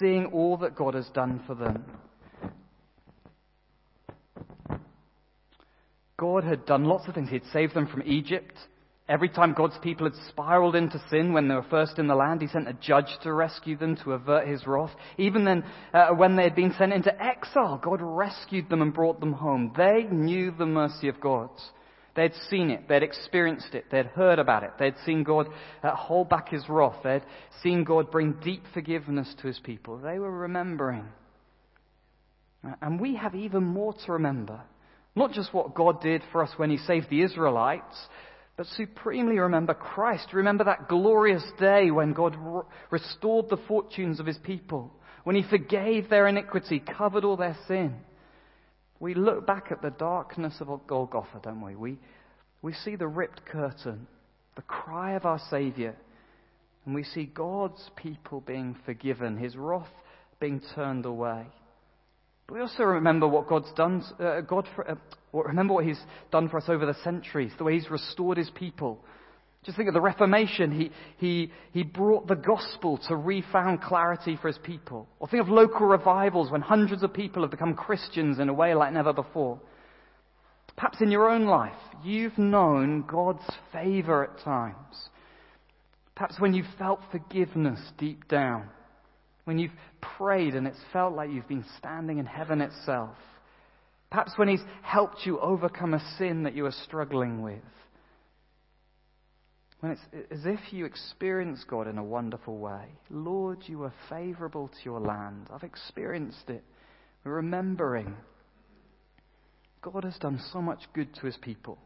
seeing 0.00 0.26
all 0.32 0.56
that 0.56 0.74
God 0.74 0.94
has 0.94 1.06
done 1.10 1.40
for 1.46 1.54
them. 1.54 1.84
God 6.16 6.42
had 6.42 6.66
done 6.66 6.82
lots 6.82 7.06
of 7.06 7.14
things. 7.14 7.30
He'd 7.30 7.44
saved 7.52 7.74
them 7.74 7.86
from 7.86 8.02
Egypt. 8.04 8.54
Every 9.08 9.28
time 9.28 9.54
God's 9.56 9.78
people 9.84 10.10
had 10.10 10.20
spiraled 10.30 10.74
into 10.74 11.00
sin 11.08 11.32
when 11.32 11.46
they 11.46 11.54
were 11.54 11.64
first 11.70 12.00
in 12.00 12.08
the 12.08 12.16
land, 12.16 12.42
He 12.42 12.48
sent 12.48 12.66
a 12.66 12.72
judge 12.72 13.16
to 13.22 13.32
rescue 13.32 13.76
them 13.76 13.96
to 14.02 14.14
avert 14.14 14.48
His 14.48 14.66
wrath. 14.66 14.90
Even 15.16 15.44
then, 15.44 15.62
uh, 15.94 16.08
when 16.08 16.34
they 16.34 16.42
had 16.42 16.56
been 16.56 16.74
sent 16.76 16.92
into 16.92 17.14
exile, 17.22 17.80
God 17.80 18.00
rescued 18.02 18.68
them 18.68 18.82
and 18.82 18.92
brought 18.92 19.20
them 19.20 19.34
home. 19.34 19.72
They 19.76 20.08
knew 20.10 20.50
the 20.50 20.66
mercy 20.66 21.06
of 21.06 21.20
God. 21.20 21.50
They'd 22.18 22.34
seen 22.50 22.70
it. 22.70 22.88
They'd 22.88 23.04
experienced 23.04 23.74
it. 23.74 23.84
They'd 23.92 24.06
heard 24.06 24.40
about 24.40 24.64
it. 24.64 24.72
They'd 24.76 24.96
seen 25.06 25.22
God 25.22 25.46
uh, 25.84 25.94
hold 25.94 26.28
back 26.28 26.48
His 26.48 26.68
wrath. 26.68 26.96
They'd 27.04 27.22
seen 27.62 27.84
God 27.84 28.10
bring 28.10 28.32
deep 28.42 28.64
forgiveness 28.74 29.32
to 29.40 29.46
His 29.46 29.60
people. 29.60 29.98
They 29.98 30.18
were 30.18 30.36
remembering. 30.36 31.04
And 32.82 33.00
we 33.00 33.14
have 33.14 33.36
even 33.36 33.62
more 33.62 33.94
to 34.04 34.12
remember. 34.14 34.60
Not 35.14 35.30
just 35.30 35.54
what 35.54 35.76
God 35.76 36.00
did 36.00 36.22
for 36.32 36.42
us 36.42 36.50
when 36.56 36.70
He 36.70 36.78
saved 36.78 37.06
the 37.08 37.22
Israelites, 37.22 37.96
but 38.56 38.66
supremely 38.66 39.38
remember 39.38 39.74
Christ. 39.74 40.32
Remember 40.32 40.64
that 40.64 40.88
glorious 40.88 41.44
day 41.60 41.92
when 41.92 42.14
God 42.14 42.36
restored 42.90 43.48
the 43.48 43.62
fortunes 43.68 44.18
of 44.18 44.26
His 44.26 44.38
people, 44.38 44.92
when 45.22 45.36
He 45.36 45.48
forgave 45.48 46.10
their 46.10 46.26
iniquity, 46.26 46.80
covered 46.80 47.24
all 47.24 47.36
their 47.36 47.56
sin. 47.68 47.94
We 49.00 49.14
look 49.14 49.46
back 49.46 49.68
at 49.70 49.82
the 49.82 49.90
darkness 49.90 50.54
of 50.60 50.68
Golgotha, 50.86 51.40
don't 51.42 51.60
we? 51.60 51.76
We, 51.76 51.98
we 52.62 52.72
see 52.72 52.96
the 52.96 53.06
ripped 53.06 53.46
curtain, 53.46 54.06
the 54.56 54.62
cry 54.62 55.12
of 55.12 55.24
our 55.24 55.40
Saviour, 55.50 55.94
and 56.84 56.94
we 56.94 57.04
see 57.04 57.24
God's 57.26 57.90
people 57.96 58.40
being 58.40 58.76
forgiven, 58.84 59.36
His 59.36 59.56
wrath 59.56 59.86
being 60.40 60.60
turned 60.74 61.06
away. 61.06 61.46
But 62.46 62.54
we 62.54 62.60
also 62.60 62.84
remember 62.84 63.28
what 63.28 63.46
God's 63.46 63.70
done, 63.74 64.02
uh, 64.18 64.40
God 64.40 64.66
for, 64.74 64.90
uh, 64.90 64.94
remember 65.32 65.74
what 65.74 65.84
He's 65.84 66.00
done 66.32 66.48
for 66.48 66.56
us 66.56 66.68
over 66.68 66.86
the 66.86 66.96
centuries, 67.04 67.52
the 67.58 67.64
way 67.64 67.74
He's 67.74 67.90
restored 67.90 68.38
His 68.38 68.50
people. 68.50 69.04
Just 69.64 69.76
think 69.76 69.88
of 69.88 69.94
the 69.94 70.00
Reformation. 70.00 70.70
He, 70.72 70.90
he, 71.18 71.52
he 71.72 71.82
brought 71.82 72.26
the 72.26 72.36
gospel 72.36 72.98
to 73.08 73.16
refound 73.16 73.82
clarity 73.82 74.38
for 74.40 74.48
His 74.48 74.58
people. 74.58 75.08
Or 75.18 75.28
think 75.28 75.42
of 75.42 75.48
local 75.48 75.86
revivals 75.86 76.50
when 76.50 76.60
hundreds 76.60 77.02
of 77.02 77.12
people 77.12 77.42
have 77.42 77.50
become 77.50 77.74
Christians 77.74 78.38
in 78.38 78.48
a 78.48 78.54
way 78.54 78.74
like 78.74 78.92
never 78.92 79.12
before. 79.12 79.60
Perhaps 80.76 81.00
in 81.00 81.10
your 81.10 81.28
own 81.28 81.44
life, 81.46 81.72
you've 82.04 82.38
known 82.38 83.02
God's 83.02 83.44
favor 83.72 84.24
at 84.24 84.42
times. 84.44 85.08
Perhaps 86.14 86.40
when 86.40 86.54
you've 86.54 86.66
felt 86.78 87.00
forgiveness 87.10 87.80
deep 87.98 88.28
down 88.28 88.68
when 89.48 89.58
you've 89.58 89.72
prayed 90.18 90.54
and 90.54 90.66
it's 90.66 90.76
felt 90.92 91.14
like 91.14 91.30
you've 91.30 91.48
been 91.48 91.64
standing 91.78 92.18
in 92.18 92.26
heaven 92.26 92.60
itself. 92.60 93.16
Perhaps 94.10 94.32
when 94.36 94.46
He's 94.46 94.60
helped 94.82 95.24
you 95.24 95.40
overcome 95.40 95.94
a 95.94 96.16
sin 96.18 96.42
that 96.42 96.54
you 96.54 96.66
are 96.66 96.74
struggling 96.84 97.40
with. 97.40 97.62
When 99.80 99.92
it's 99.92 100.02
as 100.30 100.44
if 100.44 100.72
you 100.72 100.84
experience 100.84 101.64
God 101.68 101.86
in 101.86 101.98
a 101.98 102.04
wonderful 102.04 102.58
way. 102.58 102.86
Lord, 103.10 103.58
you 103.66 103.84
are 103.84 103.94
favorable 104.08 104.68
to 104.68 104.84
your 104.84 105.00
land. 105.00 105.48
I've 105.52 105.62
experienced 105.62 106.50
it. 106.50 106.64
Remembering 107.24 108.16
God 109.82 110.04
has 110.04 110.16
done 110.18 110.40
so 110.52 110.60
much 110.60 110.80
good 110.92 111.14
to 111.16 111.26
His 111.26 111.36
people. 111.36 111.78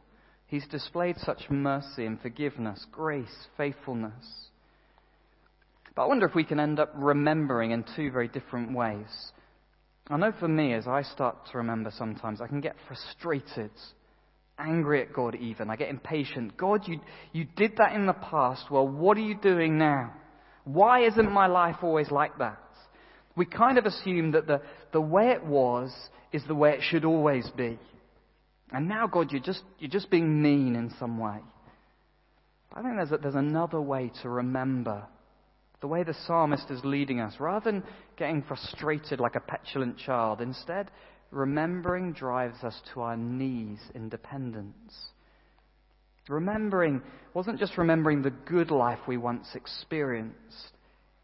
He's 0.46 0.66
displayed 0.66 1.16
such 1.18 1.50
mercy 1.50 2.06
and 2.06 2.20
forgiveness, 2.20 2.86
grace, 2.90 3.46
faithfulness. 3.56 4.48
But 5.94 6.02
I 6.02 6.06
wonder 6.06 6.26
if 6.26 6.34
we 6.34 6.44
can 6.44 6.60
end 6.60 6.80
up 6.80 6.92
remembering 6.94 7.70
in 7.72 7.84
two 7.96 8.10
very 8.10 8.28
different 8.28 8.72
ways. 8.72 9.32
I 10.08 10.16
know 10.16 10.32
for 10.38 10.48
me, 10.48 10.74
as 10.74 10.86
I 10.86 11.02
start 11.02 11.36
to 11.50 11.58
remember 11.58 11.90
sometimes, 11.90 12.40
I 12.40 12.46
can 12.46 12.60
get 12.60 12.76
frustrated, 12.86 13.70
angry 14.62 15.02
at 15.02 15.12
God 15.12 15.34
even. 15.34 15.70
I 15.70 15.76
get 15.76 15.88
impatient. 15.88 16.56
God, 16.56 16.86
you, 16.86 17.00
you 17.32 17.46
did 17.56 17.72
that 17.78 17.94
in 17.94 18.06
the 18.06 18.12
past. 18.12 18.70
Well, 18.70 18.86
what 18.86 19.16
are 19.16 19.20
you 19.22 19.34
doing 19.34 19.78
now? 19.78 20.14
Why 20.64 21.04
isn't 21.04 21.30
my 21.30 21.46
life 21.46 21.76
always 21.82 22.10
like 22.10 22.38
that? 22.38 22.58
We 23.34 23.46
kind 23.46 23.78
of 23.78 23.86
assume 23.86 24.32
that 24.32 24.46
the, 24.46 24.60
the 24.92 25.00
way 25.00 25.30
it 25.30 25.44
was 25.44 25.92
is 26.32 26.42
the 26.46 26.54
way 26.54 26.72
it 26.72 26.80
should 26.82 27.04
always 27.04 27.48
be. 27.56 27.78
And 28.70 28.88
now, 28.88 29.06
God, 29.06 29.32
you're 29.32 29.40
just, 29.40 29.62
you're 29.78 29.90
just 29.90 30.10
being 30.10 30.42
mean 30.42 30.76
in 30.76 30.94
some 30.98 31.18
way. 31.18 31.38
But 32.70 32.78
I 32.78 32.82
think 32.82 32.96
there's, 32.96 33.12
a, 33.12 33.18
there's 33.18 33.34
another 33.34 33.80
way 33.80 34.10
to 34.22 34.28
remember 34.28 35.06
the 35.82 35.88
way 35.88 36.04
the 36.04 36.14
psalmist 36.26 36.70
is 36.70 36.80
leading 36.84 37.20
us, 37.20 37.34
rather 37.40 37.70
than 37.70 37.82
getting 38.16 38.42
frustrated 38.42 39.18
like 39.18 39.34
a 39.34 39.40
petulant 39.40 39.98
child, 39.98 40.40
instead, 40.40 40.90
remembering 41.32 42.12
drives 42.12 42.62
us 42.62 42.78
to 42.92 43.00
our 43.00 43.16
knees 43.16 43.78
in 43.94 44.08
dependence. 44.08 44.94
Remembering 46.28 47.02
wasn't 47.34 47.58
just 47.58 47.78
remembering 47.78 48.22
the 48.22 48.30
good 48.30 48.70
life 48.70 49.00
we 49.08 49.16
once 49.16 49.48
experienced. 49.54 50.76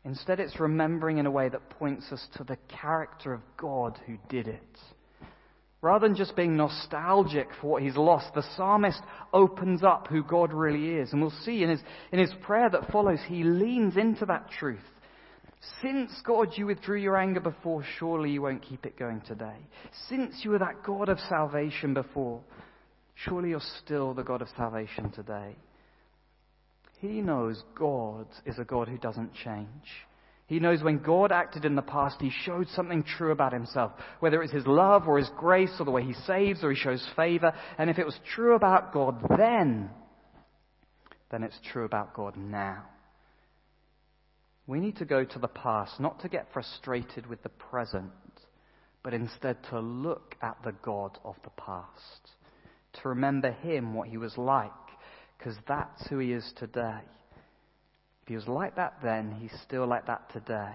Instead, 0.05 0.41
it's 0.41 0.59
remembering 0.59 1.19
in 1.19 1.27
a 1.27 1.31
way 1.31 1.49
that 1.49 1.71
points 1.71 2.11
us 2.11 2.27
to 2.37 2.45
the 2.45 2.57
character 2.69 3.33
of 3.33 3.43
God 3.57 3.99
who 4.07 4.17
did 4.29 4.49
it. 4.49 4.79
Rather 5.81 6.09
than 6.09 6.17
just 6.17 6.35
being 6.35 6.57
nostalgic 6.57 7.49
for 7.61 7.69
what 7.69 7.83
he's 7.83 7.97
lost, 7.97 8.35
the 8.35 8.43
psalmist 8.57 9.01
opens 9.33 9.85
up 9.85 10.09
who 10.09 10.25
God 10.25 10.53
really 10.53 10.97
is. 10.97 11.13
And 11.13 11.21
we'll 11.21 11.31
see 11.45 11.63
in 11.63 11.71
his, 11.71 11.81
in 12.11 12.19
his 12.19 12.33
prayer 12.43 12.69
that 12.69 12.91
follows, 12.91 13.21
he 13.29 13.45
leans 13.45 13.97
into 13.97 14.27
that 14.27 14.51
truth. 14.51 14.81
Since, 15.83 16.13
God, 16.25 16.51
you 16.57 16.67
withdrew 16.67 16.99
your 16.99 17.17
anger 17.17 17.41
before, 17.41 17.85
surely 17.99 18.31
you 18.31 18.43
won't 18.43 18.63
keep 18.63 18.87
it 18.87 18.99
going 18.99 19.21
today. 19.23 19.57
Since 20.09 20.41
you 20.43 20.51
were 20.51 20.59
that 20.59 20.85
God 20.85 21.09
of 21.09 21.19
salvation 21.29 21.95
before, 21.95 22.41
surely 23.15 23.51
you're 23.51 23.61
still 23.85 24.15
the 24.15 24.23
God 24.23 24.43
of 24.43 24.49
salvation 24.57 25.11
today. 25.11 25.57
He 27.01 27.21
knows 27.21 27.63
God 27.77 28.27
is 28.45 28.59
a 28.59 28.65
God 28.65 28.89
who 28.89 28.99
doesn't 28.99 29.35
change. 29.35 29.69
He 30.47 30.61
knows 30.61 30.83
when 30.83 30.99
God 30.99 31.31
acted 31.31 31.65
in 31.65 31.75
the 31.77 31.83
past, 31.83 32.17
he 32.21 32.33
showed 32.45 32.69
something 32.69 33.03
true 33.03 33.33
about 33.33 33.53
himself, 33.53 33.93
whether 34.21 34.43
it's 34.43 34.53
his 34.53 34.67
love 34.67 35.07
or 35.07 35.19
his 35.19 35.31
grace 35.37 35.75
or 35.79 35.85
the 35.85 35.91
way 35.91 36.03
he 36.03 36.15
saves 36.27 36.65
or 36.65 36.73
he 36.73 36.77
shows 36.77 37.07
favor. 37.15 37.53
And 37.77 37.91
if 37.91 37.99
it 37.99 38.07
was 38.07 38.19
true 38.35 38.55
about 38.55 38.93
God 38.93 39.23
then, 39.37 39.91
then 41.31 41.43
it's 41.43 41.59
true 41.71 41.85
about 41.85 42.15
God 42.15 42.37
now. 42.37 42.85
We 44.69 44.81
need 44.81 44.97
to 44.97 45.07
go 45.07 45.25
to 45.25 45.39
the 45.39 45.49
past, 45.49 45.99
not 45.99 46.21
to 46.21 46.29
get 46.29 46.53
frustrated 46.53 47.27
with 47.27 47.43
the 47.43 47.49
present, 47.49 48.13
but 49.03 49.15
instead 49.15 49.57
to 49.71 49.81
look 49.81 50.37
at 50.43 50.59
the 50.63 50.75
God 50.83 51.19
of 51.25 51.37
the 51.43 51.51
past, 51.57 52.31
to 53.01 53.09
remember 53.09 53.51
him, 53.51 53.95
what 53.95 54.09
he 54.09 54.19
was 54.19 54.37
like, 54.37 54.71
because 55.39 55.57
that's 55.67 56.07
who 56.09 56.19
he 56.19 56.33
is 56.33 56.53
today. 56.59 57.01
If 58.23 58.29
he 58.29 58.35
was 58.35 58.47
like 58.47 58.77
that 58.77 58.99
then, 59.03 59.39
he's 59.41 59.59
still 59.63 59.87
like 59.87 60.07
that 60.07 60.31
today. 60.35 60.75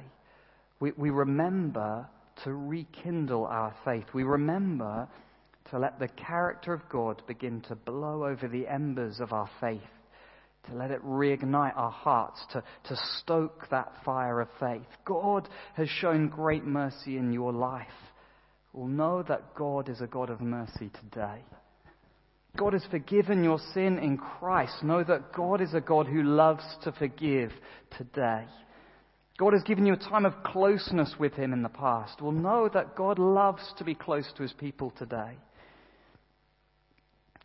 We, 0.80 0.94
we 0.98 1.12
remember 1.12 2.08
to 2.46 2.52
rekindle 2.52 3.46
our 3.46 3.76
faith. 3.86 4.06
We 4.12 4.24
remember 4.24 5.08
to 5.70 5.78
let 5.78 6.00
the 6.00 6.08
character 6.08 6.74
of 6.74 6.90
God 6.90 7.22
begin 7.28 7.62
to 7.68 7.76
blow 7.76 8.26
over 8.26 8.48
the 8.48 8.68
embers 8.68 9.20
of 9.20 9.34
our 9.34 9.50
faith, 9.62 9.82
to 10.68 10.76
let 10.76 10.92
it 10.92 11.04
reignite 11.04 11.76
our 11.76 11.92
hearts, 11.92 12.40
to, 12.54 12.64
to 12.86 12.96
stoke 13.20 13.68
that 13.70 13.92
fire 14.06 14.40
of 14.42 14.48
faith. 14.60 14.88
God 15.06 15.48
has 15.76 15.90
shown 15.90 16.30
great 16.30 16.64
mercy 16.64 17.18
in 17.18 17.34
your 17.34 17.52
life. 17.52 17.88
Well, 18.72 18.88
know 18.88 19.24
that 19.24 19.56
God 19.56 19.90
is 19.90 20.02
a 20.02 20.08
God 20.08 20.30
of 20.30 20.42
mercy 20.42 20.90
today. 21.02 21.44
God 22.56 22.74
has 22.74 22.86
forgiven 22.90 23.44
your 23.44 23.60
sin 23.74 23.98
in 23.98 24.18
Christ. 24.18 24.84
Know 24.84 25.04
that 25.04 25.34
God 25.34 25.60
is 25.60 25.74
a 25.74 25.82
God 25.82 26.08
who 26.08 26.24
loves 26.24 26.64
to 26.84 26.92
forgive 26.92 27.52
today. 27.98 28.46
God 29.38 29.54
has 29.54 29.64
given 29.64 29.86
you 29.86 29.94
a 29.94 29.98
time 29.98 30.26
of 30.26 30.44
closeness 30.44 31.16
with 31.20 31.34
Him 31.34 31.54
in 31.54 31.64
the 31.64 31.70
past. 31.70 32.22
Well, 32.22 32.32
know 32.32 32.70
that 32.72 32.96
God 32.96 33.18
loves 33.18 33.64
to 33.78 33.84
be 33.84 33.96
close 33.96 34.32
to 34.38 34.44
His 34.44 34.54
people 34.54 34.94
today. 34.98 35.38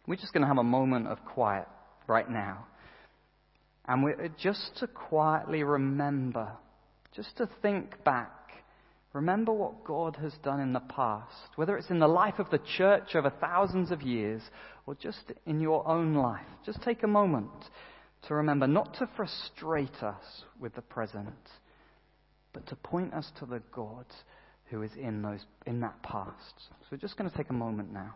We're 0.07 0.17
just 0.17 0.33
going 0.33 0.43
to 0.43 0.49
have 0.49 0.59
a 0.59 0.65
moment 0.65 1.09
of 1.09 1.25
quiet 1.25 1.67
right 2.07 2.31
now. 2.31 2.67
And 3.89 4.05
we're 4.05 4.31
just 4.41 4.77
to 4.79 4.87
quietly 4.87 5.65
remember, 5.65 6.53
just 7.15 7.37
to 7.39 7.49
think 7.63 8.05
back 8.05 8.39
Remember 9.15 9.53
what 9.53 9.85
God 9.85 10.17
has 10.17 10.35
done 10.45 10.61
in 10.61 10.73
the 10.73 10.81
past, 10.81 11.57
whether 11.57 11.77
it's 11.77 11.91
in 11.91 11.99
the 11.99 12.09
life 12.09 12.39
of 12.39 12.51
the 12.51 12.61
church 12.77 13.15
over 13.15 13.31
thousands 13.31 13.91
of 13.91 14.03
years 14.03 14.43
or 14.87 14.95
just 14.95 15.33
in 15.47 15.61
your 15.61 15.87
own 15.89 16.15
life. 16.15 16.47
Just 16.65 16.83
take 16.83 17.03
a 17.03 17.09
moment 17.09 17.51
to 18.27 18.35
remember 18.35 18.67
not 18.67 18.95
to 18.95 19.09
frustrate 19.17 20.03
us 20.03 20.45
with 20.61 20.75
the 20.75 20.83
present, 20.83 21.35
but 22.53 22.67
to 22.69 22.77
point 22.77 23.15
us 23.15 23.31
to 23.39 23.47
the 23.47 23.63
God 23.73 24.05
who 24.67 24.83
is 24.83 24.91
in, 25.01 25.23
those, 25.23 25.45
in 25.67 25.81
that 25.81 26.03
past. 26.03 26.55
So 26.59 26.87
we're 26.93 26.99
just 26.99 27.17
going 27.17 27.31
to 27.31 27.37
take 27.37 27.49
a 27.49 27.55
moment 27.55 27.93
now. 27.93 28.15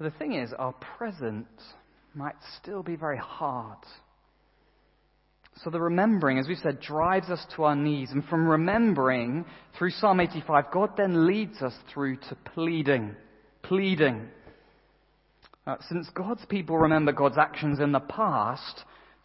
But 0.00 0.14
the 0.14 0.18
thing 0.18 0.32
is, 0.32 0.54
our 0.58 0.72
present 0.96 1.46
might 2.14 2.36
still 2.56 2.82
be 2.82 2.96
very 2.96 3.18
hard. 3.18 3.76
So 5.62 5.68
the 5.68 5.78
remembering, 5.78 6.38
as 6.38 6.48
we've 6.48 6.56
said, 6.56 6.80
drives 6.80 7.28
us 7.28 7.44
to 7.54 7.64
our 7.64 7.76
knees. 7.76 8.10
And 8.10 8.24
from 8.24 8.48
remembering 8.48 9.44
through 9.76 9.90
Psalm 9.90 10.20
85, 10.20 10.70
God 10.72 10.90
then 10.96 11.26
leads 11.26 11.60
us 11.60 11.74
through 11.92 12.16
to 12.16 12.36
pleading. 12.54 13.14
Pleading. 13.62 14.28
Uh, 15.66 15.76
since 15.90 16.08
God's 16.14 16.46
people 16.46 16.78
remember 16.78 17.12
God's 17.12 17.36
actions 17.36 17.78
in 17.78 17.92
the 17.92 18.00
past, 18.00 18.84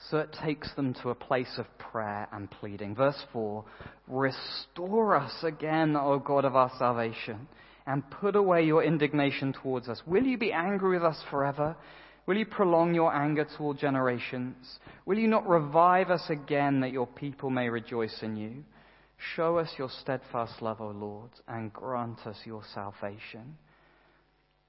so 0.10 0.18
it 0.18 0.36
takes 0.44 0.76
them 0.76 0.94
to 1.02 1.10
a 1.10 1.16
place 1.16 1.58
of 1.58 1.66
prayer 1.78 2.28
and 2.34 2.52
pleading. 2.52 2.96
Verse 2.96 3.24
4 3.32 3.64
Restore 4.10 5.16
us 5.16 5.42
again, 5.42 5.96
O 5.96 6.20
God 6.20 6.44
of 6.44 6.58
our 6.58 6.72
salvation 6.78 7.48
and 7.88 8.10
put 8.10 8.36
away 8.36 8.64
your 8.64 8.84
indignation 8.84 9.54
towards 9.54 9.88
us. 9.88 10.02
Will 10.06 10.24
you 10.24 10.38
be 10.38 10.52
angry 10.52 10.98
with 10.98 11.04
us 11.04 11.22
forever? 11.30 11.76
Will 12.26 12.38
you 12.38 12.46
prolong 12.46 12.96
your 12.96 13.14
anger 13.14 13.46
to 13.46 13.64
all 13.64 13.74
generations? 13.74 14.80
Will 15.06 15.18
you 15.18 15.28
not 15.28 15.48
revive 15.48 16.10
us 16.10 16.26
again 16.30 16.80
that 16.80 16.92
your 16.92 17.06
people 17.06 17.50
may 17.50 17.70
rejoice 17.70 18.18
in 18.24 18.36
you? 18.36 18.64
Show 19.36 19.58
us 19.58 19.70
your 19.78 19.90
steadfast 20.02 20.62
love, 20.62 20.82
O 20.82 20.88
Lord, 20.88 21.30
and 21.48 21.72
grant 21.72 22.26
us 22.26 22.38
your 22.46 22.64
salvation. 22.74 23.58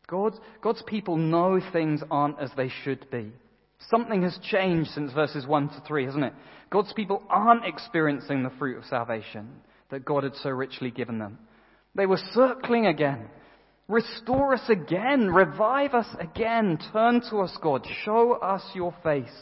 God's, 0.07 0.39
God's 0.63 0.83
people 0.87 1.17
know 1.17 1.61
things 1.73 2.03
aren't 2.11 2.39
as 2.39 2.51
they 2.57 2.71
should 2.85 3.11
be. 3.11 3.33
Something 3.89 4.23
has 4.23 4.39
changed 4.51 4.91
since 4.91 5.13
verses 5.13 5.47
1 5.47 5.69
to 5.71 5.83
3, 5.87 6.05
hasn't 6.05 6.25
it? 6.25 6.33
God's 6.71 6.93
people 6.93 7.23
aren't 7.29 7.65
experiencing 7.65 8.43
the 8.43 8.53
fruit 8.59 8.79
of 8.79 8.85
salvation 8.85 9.49
that 9.91 10.05
God 10.05 10.25
had 10.25 10.35
so 10.37 10.51
richly 10.51 10.91
given 10.91 11.19
them. 11.19 11.39
They 11.97 12.07
were 12.07 12.21
circling 12.35 12.87
again. 12.87 13.29
Restore 13.89 14.55
us 14.55 14.69
again. 14.69 15.31
Revive 15.31 15.95
us 15.95 16.09
again. 16.21 16.79
Turn 16.93 17.23
to 17.31 17.39
us, 17.39 17.57
God. 17.63 17.87
Show 18.05 18.35
us 18.35 18.63
your 18.75 18.95
face. 19.03 19.33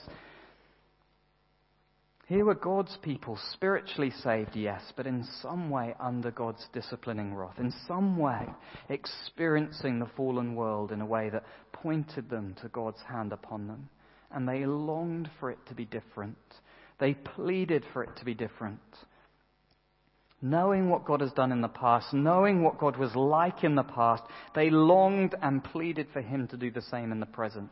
Here 2.27 2.45
were 2.45 2.55
God's 2.55 2.97
people, 3.03 3.39
spiritually 3.53 4.13
saved, 4.23 4.57
yes, 4.57 4.81
but 4.97 5.07
in 5.07 5.27
some 5.43 5.69
way 5.69 5.95
under 6.01 6.31
God's 6.31 6.67
disciplining 6.73 7.35
wrath, 7.35 7.59
in 7.59 7.71
some 7.87 8.17
way 8.17 8.47
experiencing 8.89 9.99
the 9.99 10.09
fallen 10.17 10.55
world 10.55 10.91
in 10.91 11.03
a 11.03 11.07
way 11.07 11.29
that 11.29 11.45
pointed 11.73 12.31
them 12.31 12.57
to 12.63 12.69
God's 12.69 13.03
hand 13.03 13.33
upon 13.35 13.67
them. 13.67 13.91
And 14.31 14.49
they 14.49 14.65
longed 14.65 15.31
for 15.39 15.51
it 15.51 15.59
to 15.69 15.75
be 15.75 15.85
different. 15.85 16.39
They 16.99 17.13
pleaded 17.13 17.85
for 17.93 18.03
it 18.03 18.17
to 18.17 18.25
be 18.25 18.35
different 18.35 18.81
knowing 20.45 20.91
what 20.91 21.07
God 21.07 21.23
has 21.23 21.33
done 21.33 21.53
in 21.53 21.63
the 21.63 21.69
past, 21.69 22.13
knowing 22.13 22.63
what 22.63 22.79
God 22.79 22.99
was 22.99 23.17
like 23.17 23.65
in 23.65 23.77
the 23.77 23.83
past, 23.83 24.23
they 24.55 24.69
longed 24.69 25.35
and 25.41 25.65
pleaded 25.65 26.07
for 26.13 26.21
Him 26.21 26.47
to 26.49 26.59
do 26.59 26.71
the 26.71 26.83
same 26.83 27.13
in 27.13 27.19
the 27.19 27.25
present, 27.25 27.71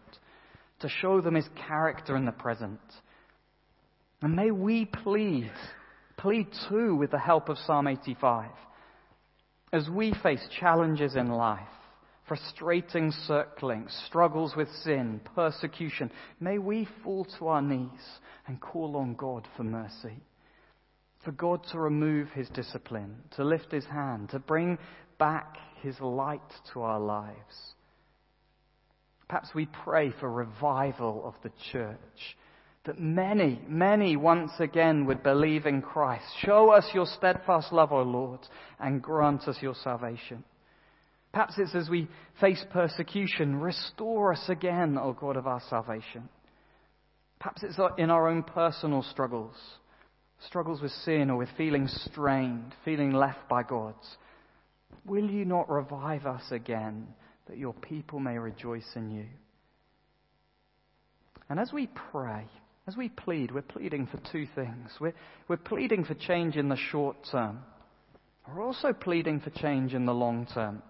to 0.80 0.88
show 0.88 1.20
them 1.20 1.34
His 1.34 1.48
character 1.68 2.16
in 2.16 2.24
the 2.24 2.32
present. 2.32 2.80
And 4.22 4.34
may 4.34 4.50
we 4.50 4.86
plead, 4.86 5.52
plead 6.16 6.46
too 6.70 6.96
with 6.96 7.10
the 7.10 7.18
help 7.18 7.50
of 7.50 7.58
Psalm 7.58 7.88
85. 7.88 8.48
As 9.70 9.90
we 9.90 10.14
face 10.22 10.42
challenges 10.58 11.14
in 11.14 11.28
life, 11.28 11.60
frustrating 12.26 13.12
circling, 13.26 13.86
struggles 14.06 14.56
with 14.56 14.68
sin, 14.82 15.20
persecution, 15.34 16.10
may 16.40 16.56
we 16.56 16.88
fall 17.04 17.26
to 17.38 17.48
our 17.48 17.60
knees 17.60 17.90
and 18.46 18.62
call 18.62 18.96
on 18.96 19.14
God 19.14 19.46
for 19.58 19.62
mercy 19.62 20.22
for 21.24 21.32
God 21.32 21.60
to 21.70 21.78
remove 21.78 22.28
his 22.30 22.48
discipline, 22.48 23.16
to 23.36 23.44
lift 23.44 23.70
his 23.70 23.84
hand, 23.84 24.30
to 24.30 24.38
bring 24.38 24.78
back 25.18 25.56
his 25.80 25.98
light 26.00 26.40
to 26.72 26.82
our 26.82 27.00
lives. 27.00 27.74
Perhaps 29.28 29.50
we 29.54 29.66
pray 29.66 30.12
for 30.18 30.30
revival 30.30 31.22
of 31.24 31.34
the 31.42 31.52
church, 31.70 32.36
that 32.84 33.00
many, 33.00 33.60
many 33.68 34.16
once 34.16 34.50
again 34.58 35.06
would 35.06 35.22
believe 35.22 35.66
in 35.66 35.80
Christ. 35.80 36.24
Show 36.40 36.70
us 36.70 36.84
your 36.92 37.06
steadfast 37.06 37.72
love, 37.72 37.92
O 37.92 38.02
Lord, 38.02 38.40
and 38.80 39.00
grant 39.00 39.46
us 39.46 39.56
your 39.60 39.76
salvation. 39.82 40.42
Perhaps 41.32 41.54
it's 41.58 41.74
as 41.74 41.88
we 41.88 42.08
face 42.40 42.62
persecution, 42.70 43.60
restore 43.60 44.32
us 44.32 44.44
again, 44.48 44.98
O 44.98 45.12
God 45.12 45.36
of 45.36 45.46
our 45.46 45.62
salvation. 45.70 46.28
Perhaps 47.38 47.62
it's 47.62 47.78
in 47.96 48.10
our 48.10 48.28
own 48.28 48.42
personal 48.42 49.02
struggles 49.02 49.56
struggles 50.46 50.80
with 50.80 50.92
sin 51.04 51.30
or 51.30 51.36
with 51.36 51.48
feeling 51.56 51.88
strained, 51.88 52.74
feeling 52.84 53.12
left 53.12 53.48
by 53.48 53.62
God, 53.62 53.94
will 55.06 55.28
you 55.28 55.44
not 55.44 55.70
revive 55.70 56.26
us 56.26 56.44
again 56.50 57.06
that 57.48 57.58
your 57.58 57.74
people 57.74 58.20
may 58.20 58.38
rejoice 58.38 58.88
in 58.94 59.10
you? 59.10 59.26
And 61.48 61.60
as 61.60 61.72
we 61.72 61.88
pray, 62.10 62.46
as 62.86 62.96
we 62.96 63.08
plead, 63.08 63.52
we're 63.52 63.62
pleading 63.62 64.06
for 64.06 64.18
two 64.32 64.46
things. 64.54 64.90
We're, 65.00 65.14
we're 65.48 65.56
pleading 65.56 66.04
for 66.04 66.14
change 66.14 66.56
in 66.56 66.68
the 66.68 66.76
short 66.76 67.16
term. 67.30 67.60
We're 68.48 68.62
also 68.62 68.92
pleading 68.92 69.40
for 69.40 69.50
change 69.50 69.94
in 69.94 70.06
the 70.06 70.14
long 70.14 70.46
term. 70.52 70.82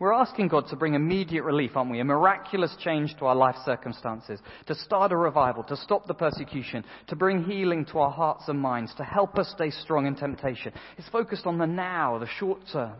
We're 0.00 0.12
asking 0.12 0.48
God 0.48 0.66
to 0.68 0.76
bring 0.76 0.94
immediate 0.94 1.44
relief, 1.44 1.76
aren't 1.76 1.90
we? 1.90 2.00
A 2.00 2.04
miraculous 2.04 2.74
change 2.80 3.14
to 3.18 3.26
our 3.26 3.34
life 3.34 3.54
circumstances, 3.64 4.40
to 4.66 4.74
start 4.74 5.12
a 5.12 5.16
revival, 5.16 5.62
to 5.64 5.76
stop 5.76 6.06
the 6.06 6.14
persecution, 6.14 6.84
to 7.08 7.16
bring 7.16 7.44
healing 7.44 7.84
to 7.86 7.98
our 8.00 8.10
hearts 8.10 8.44
and 8.48 8.58
minds, 8.58 8.92
to 8.96 9.04
help 9.04 9.38
us 9.38 9.52
stay 9.54 9.70
strong 9.70 10.06
in 10.06 10.16
temptation. 10.16 10.72
It's 10.98 11.08
focused 11.10 11.46
on 11.46 11.58
the 11.58 11.66
now, 11.66 12.18
the 12.18 12.26
short 12.38 12.60
term. 12.72 12.96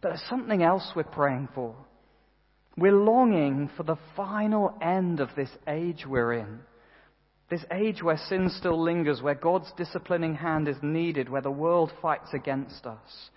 But 0.00 0.10
there's 0.10 0.28
something 0.28 0.62
else 0.62 0.92
we're 0.94 1.04
praying 1.04 1.48
for. 1.54 1.74
We're 2.76 2.92
longing 2.92 3.68
for 3.76 3.82
the 3.82 3.98
final 4.16 4.76
end 4.80 5.20
of 5.20 5.30
this 5.36 5.50
age 5.66 6.04
we're 6.06 6.34
in. 6.34 6.60
This 7.50 7.64
age 7.72 8.02
where 8.02 8.16
sin 8.16 8.48
still 8.48 8.82
lingers, 8.82 9.20
where 9.20 9.34
God's 9.34 9.70
disciplining 9.76 10.36
hand 10.36 10.68
is 10.68 10.76
needed, 10.80 11.28
where 11.28 11.42
the 11.42 11.50
world 11.50 11.92
fights 12.00 12.30
against 12.32 12.86
us. 12.86 13.30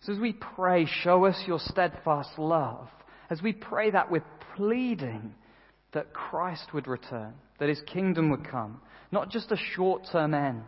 So 0.00 0.12
as 0.12 0.18
we 0.18 0.32
pray, 0.32 0.86
show 0.86 1.24
us 1.24 1.42
your 1.46 1.58
steadfast 1.58 2.38
love 2.38 2.88
As 3.30 3.42
we 3.42 3.52
pray 3.52 3.90
that, 3.90 4.10
we're 4.10 4.24
pleading 4.56 5.34
that 5.92 6.12
Christ 6.12 6.72
would 6.72 6.86
return, 6.86 7.34
that 7.58 7.68
his 7.68 7.80
kingdom 7.86 8.30
would 8.30 8.48
come. 8.48 8.80
Not 9.10 9.30
just 9.30 9.52
a 9.52 9.56
short 9.74 10.02
term 10.12 10.34
end, 10.34 10.64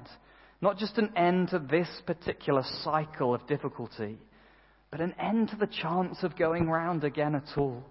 not 0.60 0.78
just 0.78 0.98
an 0.98 1.12
end 1.16 1.50
to 1.50 1.58
this 1.58 1.88
particular 2.06 2.62
cycle 2.82 3.34
of 3.34 3.46
difficulty, 3.46 4.18
but 4.90 5.00
an 5.00 5.14
end 5.18 5.50
to 5.50 5.56
the 5.56 5.66
chance 5.66 6.22
of 6.22 6.36
going 6.36 6.68
round 6.68 7.04
again 7.04 7.34
at 7.34 7.56
all. 7.56 7.84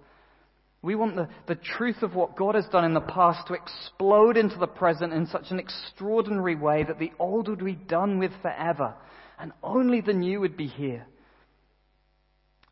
We 0.82 0.96
want 0.96 1.16
the, 1.16 1.28
the 1.48 1.56
truth 1.56 2.04
of 2.04 2.16
what 2.16 2.38
God 2.38 2.56
has 2.56 2.66
done 2.68 2.86
in 2.86 2.94
the 2.94 3.02
past 3.02 3.48
to 3.48 3.54
explode 3.54 4.38
into 4.38 4.58
the 4.58 4.68
present 4.68 5.14
in 5.14 5.26
such 5.28 5.52
an 5.52 5.60
extraordinary 5.60 6.56
way 6.56 6.84
that 6.84 7.00
the 7.00 7.12
old 7.20 7.50
would 7.50 7.64
be 7.64 7.76
done 7.76 8.18
with 8.18 8.32
forever 8.42 8.94
and 9.38 9.52
only 9.62 10.02
the 10.02 10.14
new 10.14 10.40
would 10.40 10.56
be 10.56 10.68
here. 10.68 11.06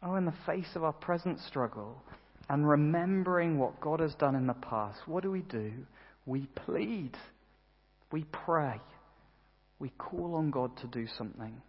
Oh, 0.07 0.15
in 0.15 0.23
the 0.25 0.33
face 0.45 0.69
of 0.75 0.85
our 0.85 0.93
present 0.93 1.37
struggle 1.41 2.01
and 2.49 2.67
remembering 2.67 3.57
what 3.57 3.81
God 3.81 3.99
has 3.99 4.15
done 4.15 4.35
in 4.35 4.47
the 4.47 4.53
past, 4.53 4.99
what 5.05 5.21
do 5.21 5.31
we 5.31 5.41
do? 5.41 5.73
We 6.25 6.47
plead. 6.65 7.11
We 8.11 8.23
pray. 8.23 8.79
We 9.79 9.89
call 9.97 10.35
on 10.35 10.49
God 10.49 10.77
to 10.77 10.87
do 10.87 11.07
something. 11.17 11.61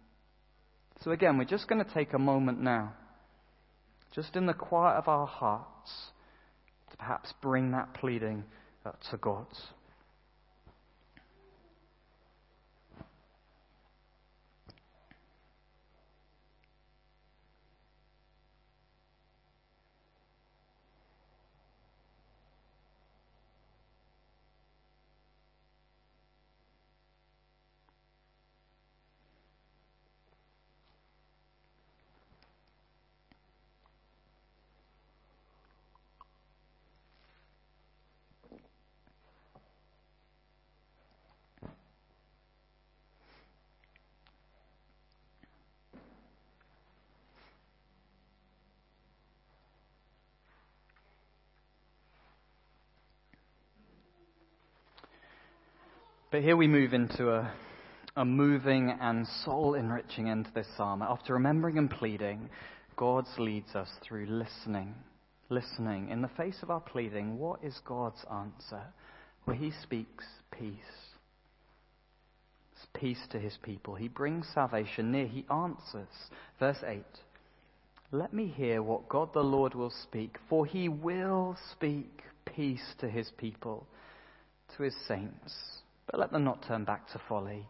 So, 1.03 1.11
again, 1.11 1.37
we're 1.37 1.43
just 1.43 1.67
going 1.67 1.83
to 1.83 1.93
take 1.93 2.13
a 2.13 2.19
moment 2.19 2.61
now, 2.61 2.93
just 4.15 4.37
in 4.37 4.45
the 4.45 4.53
quiet 4.53 4.97
of 4.97 5.09
our 5.09 5.27
hearts, 5.27 5.91
to 6.91 6.97
perhaps 6.97 7.33
bring 7.41 7.71
that 7.71 7.93
pleading 7.93 8.45
to 9.11 9.17
God. 9.17 9.47
Here 56.41 56.55
we 56.55 56.69
move 56.69 56.93
into 56.93 57.31
a, 57.31 57.51
a 58.15 58.23
moving 58.23 58.95
and 59.01 59.27
soul 59.43 59.73
enriching 59.73 60.29
end 60.29 60.45
to 60.45 60.51
this 60.53 60.67
psalm. 60.77 61.01
After 61.01 61.33
remembering 61.33 61.77
and 61.77 61.91
pleading, 61.91 62.49
God 62.95 63.25
leads 63.37 63.75
us 63.75 63.89
through 64.01 64.25
listening. 64.27 64.95
Listening. 65.49 66.07
In 66.07 66.21
the 66.21 66.29
face 66.29 66.55
of 66.63 66.71
our 66.71 66.79
pleading, 66.79 67.37
what 67.37 67.61
is 67.61 67.81
God's 67.83 68.23
answer? 68.31 68.83
Well, 69.45 69.57
He 69.57 69.73
speaks 69.83 70.23
peace. 70.49 70.71
It's 72.71 72.87
peace 72.93 73.27
to 73.31 73.37
His 73.37 73.57
people. 73.61 73.95
He 73.95 74.07
brings 74.07 74.47
salvation 74.53 75.11
near. 75.11 75.27
He 75.27 75.45
answers. 75.51 76.07
Verse 76.57 76.81
8. 76.87 77.03
Let 78.13 78.33
me 78.33 78.47
hear 78.47 78.81
what 78.81 79.09
God 79.09 79.33
the 79.33 79.43
Lord 79.43 79.75
will 79.75 79.93
speak, 80.03 80.37
for 80.47 80.65
He 80.65 80.87
will 80.87 81.57
speak 81.73 82.23
peace 82.45 82.93
to 82.99 83.09
His 83.09 83.29
people, 83.37 83.85
to 84.77 84.83
His 84.83 84.95
saints 85.05 85.81
but 86.09 86.19
let 86.19 86.31
them 86.31 86.43
not 86.43 86.65
turn 86.67 86.83
back 86.83 87.07
to 87.11 87.21
folly. 87.27 87.67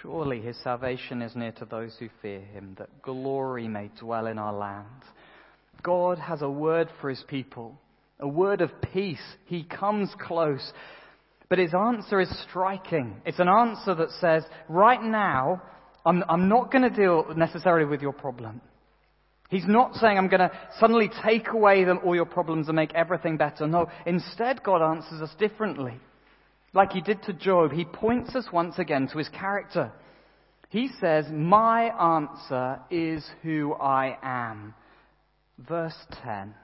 Surely 0.00 0.40
his 0.40 0.56
salvation 0.62 1.22
is 1.22 1.36
near 1.36 1.52
to 1.52 1.64
those 1.64 1.96
who 1.98 2.08
fear 2.22 2.40
him, 2.40 2.76
that 2.78 3.02
glory 3.02 3.68
may 3.68 3.90
dwell 3.98 4.26
in 4.26 4.38
our 4.38 4.52
land. 4.52 4.86
God 5.82 6.18
has 6.18 6.42
a 6.42 6.50
word 6.50 6.88
for 7.00 7.08
his 7.08 7.24
people, 7.28 7.78
a 8.18 8.28
word 8.28 8.60
of 8.60 8.70
peace. 8.92 9.22
He 9.46 9.64
comes 9.64 10.10
close. 10.20 10.72
But 11.48 11.58
his 11.58 11.74
answer 11.74 12.20
is 12.20 12.44
striking. 12.48 13.16
It's 13.24 13.40
an 13.40 13.48
answer 13.48 13.94
that 13.94 14.10
says, 14.20 14.44
right 14.68 15.02
now, 15.02 15.62
I'm, 16.04 16.22
I'm 16.28 16.48
not 16.48 16.70
going 16.70 16.82
to 16.82 16.90
deal 16.90 17.26
necessarily 17.36 17.86
with 17.86 18.02
your 18.02 18.12
problem. 18.12 18.60
He's 19.48 19.66
not 19.66 19.94
saying, 19.96 20.16
I'm 20.16 20.28
going 20.28 20.48
to 20.48 20.52
suddenly 20.78 21.10
take 21.24 21.48
away 21.48 21.84
them, 21.84 22.00
all 22.04 22.14
your 22.14 22.24
problems 22.24 22.68
and 22.68 22.76
make 22.76 22.94
everything 22.94 23.36
better. 23.36 23.66
No, 23.66 23.90
instead, 24.06 24.62
God 24.62 24.80
answers 24.80 25.22
us 25.22 25.34
differently. 25.38 25.98
Like 26.72 26.92
he 26.92 27.00
did 27.00 27.22
to 27.24 27.32
Job, 27.32 27.72
he 27.72 27.84
points 27.84 28.34
us 28.36 28.46
once 28.52 28.78
again 28.78 29.08
to 29.08 29.18
his 29.18 29.28
character. 29.28 29.92
He 30.68 30.88
says, 31.00 31.26
My 31.30 31.90
answer 32.20 32.80
is 32.90 33.28
who 33.42 33.74
I 33.74 34.16
am. 34.22 34.74
Verse 35.58 36.06
10 36.22 36.54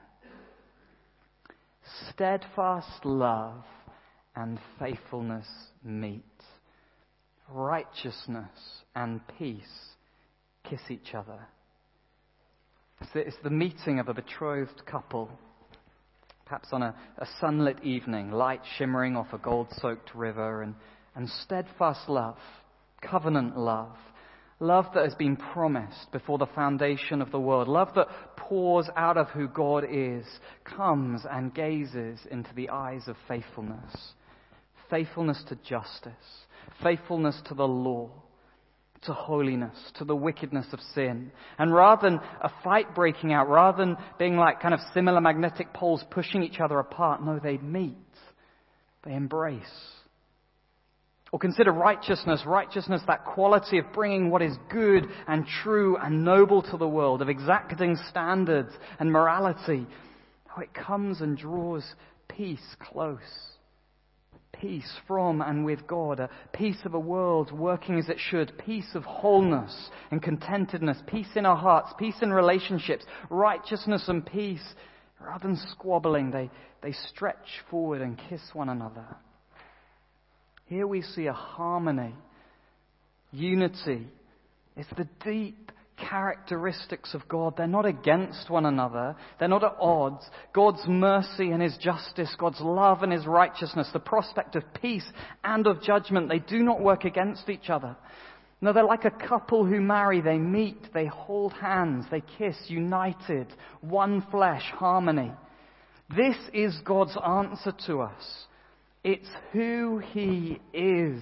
Steadfast 2.09 3.05
love 3.05 3.63
and 4.35 4.59
faithfulness 4.79 5.47
meet, 5.83 6.23
righteousness 7.49 8.83
and 8.95 9.21
peace 9.37 9.95
kiss 10.63 10.81
each 10.89 11.13
other. 11.13 11.39
It's 13.13 13.37
the 13.43 13.49
meeting 13.49 13.99
of 13.99 14.07
a 14.07 14.13
betrothed 14.13 14.83
couple 14.85 15.29
perhaps 16.47 16.69
on 16.71 16.81
a, 16.81 16.95
a 17.17 17.27
sunlit 17.39 17.83
evening, 17.83 18.31
light 18.31 18.61
shimmering 18.77 19.15
off 19.15 19.33
a 19.33 19.37
gold 19.37 19.67
soaked 19.81 20.13
river, 20.15 20.61
and, 20.61 20.75
and 21.15 21.29
steadfast 21.43 22.07
love, 22.07 22.37
covenant 23.01 23.57
love, 23.57 23.97
love 24.59 24.85
that 24.93 25.03
has 25.03 25.15
been 25.15 25.35
promised 25.35 26.11
before 26.11 26.37
the 26.37 26.47
foundation 26.47 27.21
of 27.21 27.31
the 27.31 27.39
world, 27.39 27.67
love 27.67 27.89
that 27.95 28.07
pours 28.37 28.89
out 28.95 29.17
of 29.17 29.27
who 29.29 29.47
God 29.47 29.83
is, 29.89 30.25
comes 30.63 31.21
and 31.29 31.53
gazes 31.53 32.19
into 32.31 32.53
the 32.55 32.69
eyes 32.69 33.07
of 33.07 33.15
faithfulness. 33.27 34.13
Faithfulness 34.89 35.43
to 35.49 35.55
justice, 35.67 36.13
faithfulness 36.81 37.41
to 37.45 37.53
the 37.53 37.67
law, 37.67 38.09
to 39.03 39.13
holiness, 39.13 39.77
to 39.97 40.05
the 40.05 40.15
wickedness 40.15 40.67
of 40.73 40.79
sin. 40.93 41.31
And 41.57 41.73
rather 41.73 42.09
than 42.09 42.19
a 42.41 42.51
fight 42.63 42.95
breaking 42.95 43.33
out, 43.33 43.49
rather 43.49 43.77
than 43.77 43.97
being 44.17 44.37
like 44.37 44.61
kind 44.61 44.73
of 44.73 44.79
similar 44.93 45.21
magnetic 45.21 45.73
poles 45.73 46.03
pushing 46.11 46.43
each 46.43 46.59
other 46.59 46.79
apart, 46.79 47.23
no, 47.23 47.39
they 47.39 47.57
meet. 47.57 47.95
They 49.03 49.13
embrace. 49.13 49.63
Or 51.31 51.39
consider 51.39 51.71
righteousness, 51.71 52.43
righteousness, 52.45 53.01
that 53.07 53.25
quality 53.25 53.79
of 53.79 53.91
bringing 53.93 54.29
what 54.29 54.41
is 54.41 54.55
good 54.69 55.05
and 55.27 55.45
true 55.63 55.97
and 55.97 56.23
noble 56.23 56.61
to 56.63 56.77
the 56.77 56.87
world, 56.87 57.21
of 57.21 57.29
exacting 57.29 57.97
standards 58.09 58.71
and 58.99 59.11
morality. 59.11 59.85
How 60.47 60.61
it 60.61 60.73
comes 60.73 61.21
and 61.21 61.37
draws 61.37 61.83
peace 62.29 62.75
close 62.79 63.19
peace 64.53 64.91
from 65.07 65.41
and 65.41 65.65
with 65.65 65.85
God, 65.87 66.19
a 66.19 66.29
peace 66.53 66.79
of 66.85 66.93
a 66.93 66.99
world 66.99 67.51
working 67.51 67.99
as 67.99 68.09
it 68.09 68.17
should, 68.19 68.57
peace 68.65 68.95
of 68.95 69.03
wholeness 69.03 69.89
and 70.11 70.21
contentedness, 70.21 70.97
peace 71.07 71.27
in 71.35 71.45
our 71.45 71.55
hearts, 71.55 71.93
peace 71.97 72.15
in 72.21 72.31
relationships, 72.33 73.05
righteousness 73.29 74.05
and 74.07 74.25
peace. 74.25 74.63
Rather 75.19 75.47
than 75.47 75.57
squabbling, 75.71 76.31
they, 76.31 76.49
they 76.81 76.91
stretch 76.91 77.63
forward 77.69 78.01
and 78.01 78.19
kiss 78.29 78.41
one 78.53 78.69
another. 78.69 79.05
Here 80.65 80.85
we 80.85 81.01
see 81.01 81.27
a 81.27 81.33
harmony, 81.33 82.13
unity. 83.31 84.07
It's 84.75 84.89
the 84.97 85.07
deep 85.23 85.71
characteristics 85.97 87.13
of 87.13 87.27
God. 87.27 87.55
They're 87.57 87.67
not 87.67 87.85
against 87.85 88.49
one 88.49 88.65
another. 88.65 89.15
They're 89.39 89.47
not 89.47 89.63
at 89.63 89.75
odds. 89.79 90.23
God's 90.53 90.83
mercy 90.87 91.51
and 91.51 91.61
His 91.61 91.77
justice, 91.77 92.33
God's 92.37 92.61
love 92.61 93.03
and 93.03 93.11
His 93.11 93.25
righteousness, 93.25 93.89
the 93.91 93.99
prospect 93.99 94.55
of 94.55 94.63
peace 94.81 95.07
and 95.43 95.67
of 95.67 95.81
judgment, 95.81 96.29
they 96.29 96.39
do 96.39 96.63
not 96.63 96.81
work 96.81 97.03
against 97.03 97.49
each 97.49 97.69
other. 97.69 97.95
No, 98.59 98.73
they're 98.73 98.83
like 98.83 99.05
a 99.05 99.11
couple 99.11 99.65
who 99.65 99.81
marry. 99.81 100.19
They 100.21 100.37
meet, 100.37 100.91
they 100.93 101.05
hold 101.05 101.53
hands, 101.53 102.05
they 102.09 102.23
kiss, 102.37 102.55
united, 102.67 103.47
one 103.81 104.25
flesh, 104.31 104.63
harmony. 104.73 105.31
This 106.15 106.37
is 106.53 106.75
God's 106.83 107.15
answer 107.23 107.73
to 107.85 108.01
us. 108.01 108.45
It's 109.03 109.29
who 109.51 109.99
He 109.99 110.59
is. 110.73 111.21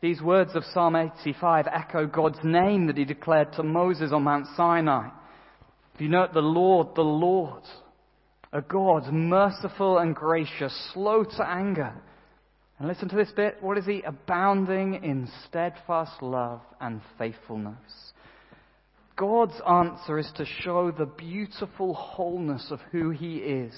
These 0.00 0.22
words 0.22 0.54
of 0.54 0.64
Psalm 0.72 0.94
85 0.94 1.66
echo 1.66 2.06
God's 2.06 2.38
name 2.44 2.86
that 2.86 2.96
he 2.96 3.04
declared 3.04 3.52
to 3.54 3.64
Moses 3.64 4.12
on 4.12 4.22
Mount 4.22 4.46
Sinai. 4.56 5.08
If 5.94 6.00
you 6.00 6.08
note 6.08 6.32
the 6.32 6.40
Lord, 6.40 6.94
the 6.94 7.02
Lord, 7.02 7.64
a 8.52 8.62
God 8.62 9.12
merciful 9.12 9.98
and 9.98 10.14
gracious, 10.14 10.90
slow 10.94 11.24
to 11.24 11.48
anger. 11.48 11.92
And 12.78 12.86
listen 12.86 13.08
to 13.08 13.16
this 13.16 13.32
bit. 13.34 13.56
What 13.60 13.76
is 13.76 13.86
he? 13.86 14.02
Abounding 14.02 15.02
in 15.02 15.28
steadfast 15.48 16.22
love 16.22 16.60
and 16.80 17.00
faithfulness. 17.18 18.12
God's 19.16 19.60
answer 19.68 20.16
is 20.16 20.30
to 20.36 20.46
show 20.62 20.92
the 20.92 21.06
beautiful 21.06 21.92
wholeness 21.92 22.68
of 22.70 22.78
who 22.92 23.10
He 23.10 23.38
is. 23.38 23.74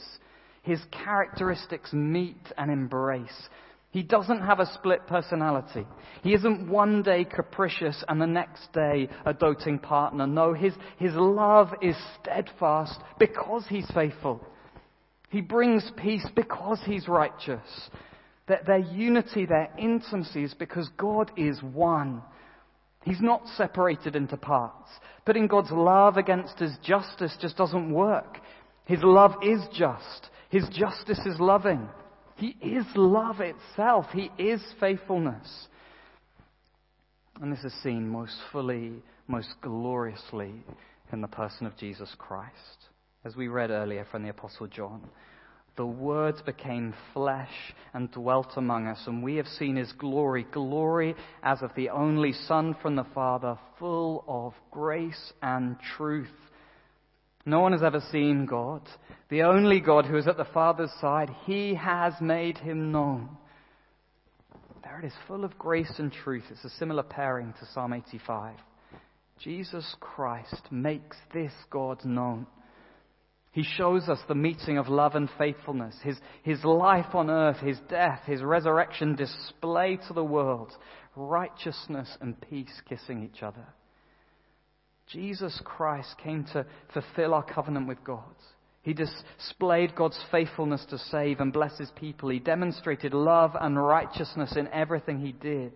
His 0.62 0.80
characteristics 0.90 1.94
meet 1.94 2.52
and 2.58 2.70
embrace. 2.70 3.48
He 3.90 4.02
doesn't 4.04 4.42
have 4.42 4.60
a 4.60 4.72
split 4.74 5.06
personality. 5.08 5.84
He 6.22 6.32
isn't 6.34 6.68
one 6.68 7.02
day 7.02 7.24
capricious 7.24 8.04
and 8.08 8.20
the 8.20 8.26
next 8.26 8.72
day 8.72 9.08
a 9.26 9.34
doting 9.34 9.80
partner. 9.80 10.28
No, 10.28 10.54
his, 10.54 10.74
his 10.96 11.12
love 11.14 11.70
is 11.82 11.96
steadfast 12.20 13.00
because 13.18 13.64
he's 13.68 13.90
faithful. 13.92 14.40
He 15.28 15.40
brings 15.40 15.90
peace 15.96 16.26
because 16.36 16.80
he's 16.84 17.08
righteous. 17.08 17.90
That 18.46 18.64
their 18.64 18.78
unity, 18.78 19.46
their 19.46 19.70
intimacy 19.76 20.44
is 20.44 20.54
because 20.54 20.88
God 20.96 21.32
is 21.36 21.60
one. 21.60 22.22
He's 23.04 23.20
not 23.20 23.46
separated 23.56 24.14
into 24.14 24.36
parts. 24.36 24.90
Putting 25.24 25.48
God's 25.48 25.70
love 25.72 26.16
against 26.16 26.58
his 26.58 26.76
justice 26.82 27.36
just 27.40 27.56
doesn't 27.56 27.92
work. 27.92 28.38
His 28.84 29.02
love 29.02 29.34
is 29.42 29.60
just. 29.72 30.30
His 30.48 30.68
justice 30.68 31.20
is 31.26 31.40
loving. 31.40 31.88
He 32.40 32.56
is 32.62 32.86
love 32.96 33.40
itself. 33.40 34.06
He 34.14 34.30
is 34.38 34.62
faithfulness. 34.80 35.66
And 37.38 37.52
this 37.52 37.62
is 37.64 37.82
seen 37.82 38.08
most 38.08 38.34
fully, 38.50 39.02
most 39.28 39.50
gloriously 39.60 40.54
in 41.12 41.20
the 41.20 41.28
person 41.28 41.66
of 41.66 41.76
Jesus 41.76 42.08
Christ. 42.16 42.88
As 43.26 43.36
we 43.36 43.48
read 43.48 43.70
earlier 43.70 44.06
from 44.10 44.22
the 44.22 44.30
Apostle 44.30 44.68
John, 44.68 45.02
the 45.76 45.84
Word 45.84 46.36
became 46.46 46.94
flesh 47.12 47.74
and 47.92 48.10
dwelt 48.10 48.52
among 48.56 48.86
us, 48.86 49.02
and 49.06 49.22
we 49.22 49.36
have 49.36 49.46
seen 49.46 49.76
His 49.76 49.92
glory, 49.92 50.46
glory 50.50 51.14
as 51.42 51.60
of 51.60 51.72
the 51.76 51.90
only 51.90 52.32
Son 52.32 52.74
from 52.80 52.96
the 52.96 53.06
Father, 53.14 53.58
full 53.78 54.24
of 54.26 54.54
grace 54.70 55.34
and 55.42 55.76
truth. 55.98 56.28
No 57.44 57.60
one 57.60 57.72
has 57.72 57.82
ever 57.82 58.00
seen 58.10 58.46
God. 58.46 58.80
The 59.30 59.42
only 59.42 59.78
God 59.78 60.06
who 60.06 60.16
is 60.16 60.26
at 60.26 60.36
the 60.36 60.44
Father's 60.44 60.90
side, 61.00 61.30
He 61.44 61.74
has 61.74 62.14
made 62.20 62.58
Him 62.58 62.90
known. 62.90 63.28
There 64.82 64.98
it 64.98 65.06
is, 65.06 65.12
full 65.28 65.44
of 65.44 65.56
grace 65.56 65.92
and 65.98 66.12
truth. 66.12 66.44
It's 66.50 66.64
a 66.64 66.70
similar 66.70 67.04
pairing 67.04 67.54
to 67.60 67.66
Psalm 67.72 67.92
85. 67.92 68.56
Jesus 69.38 69.94
Christ 70.00 70.60
makes 70.72 71.16
this 71.32 71.52
God 71.70 72.04
known. 72.04 72.46
He 73.52 73.62
shows 73.62 74.08
us 74.08 74.18
the 74.26 74.34
meeting 74.34 74.78
of 74.78 74.88
love 74.88 75.14
and 75.14 75.28
faithfulness, 75.38 75.96
his, 76.02 76.16
his 76.42 76.62
life 76.64 77.14
on 77.14 77.30
earth, 77.30 77.58
his 77.58 77.78
death, 77.88 78.20
his 78.26 78.42
resurrection 78.42 79.16
display 79.16 79.98
to 80.08 80.12
the 80.12 80.24
world, 80.24 80.72
righteousness 81.16 82.16
and 82.20 82.40
peace 82.40 82.80
kissing 82.88 83.22
each 83.22 83.42
other. 83.42 83.66
Jesus 85.08 85.60
Christ 85.64 86.14
came 86.22 86.44
to 86.52 86.66
fulfill 86.92 87.34
our 87.34 87.42
covenant 87.42 87.88
with 87.88 88.02
God. 88.04 88.34
He 88.82 88.94
displayed 88.94 89.94
God's 89.94 90.18
faithfulness 90.30 90.84
to 90.88 90.98
save 90.98 91.40
and 91.40 91.52
bless 91.52 91.76
his 91.78 91.90
people. 91.96 92.30
He 92.30 92.38
demonstrated 92.38 93.12
love 93.12 93.52
and 93.60 93.76
righteousness 93.76 94.56
in 94.56 94.68
everything 94.68 95.20
he 95.20 95.32
did. 95.32 95.72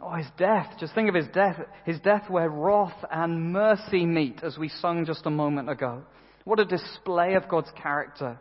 Oh, 0.00 0.14
his 0.14 0.28
death. 0.36 0.74
Just 0.78 0.94
think 0.94 1.08
of 1.08 1.14
his 1.16 1.26
death. 1.34 1.58
His 1.84 1.98
death 2.00 2.30
where 2.30 2.48
wrath 2.48 3.04
and 3.10 3.52
mercy 3.52 4.06
meet, 4.06 4.44
as 4.44 4.56
we 4.56 4.68
sung 4.68 5.04
just 5.06 5.26
a 5.26 5.30
moment 5.30 5.68
ago. 5.68 6.04
What 6.44 6.60
a 6.60 6.64
display 6.64 7.34
of 7.34 7.48
God's 7.48 7.72
character. 7.82 8.38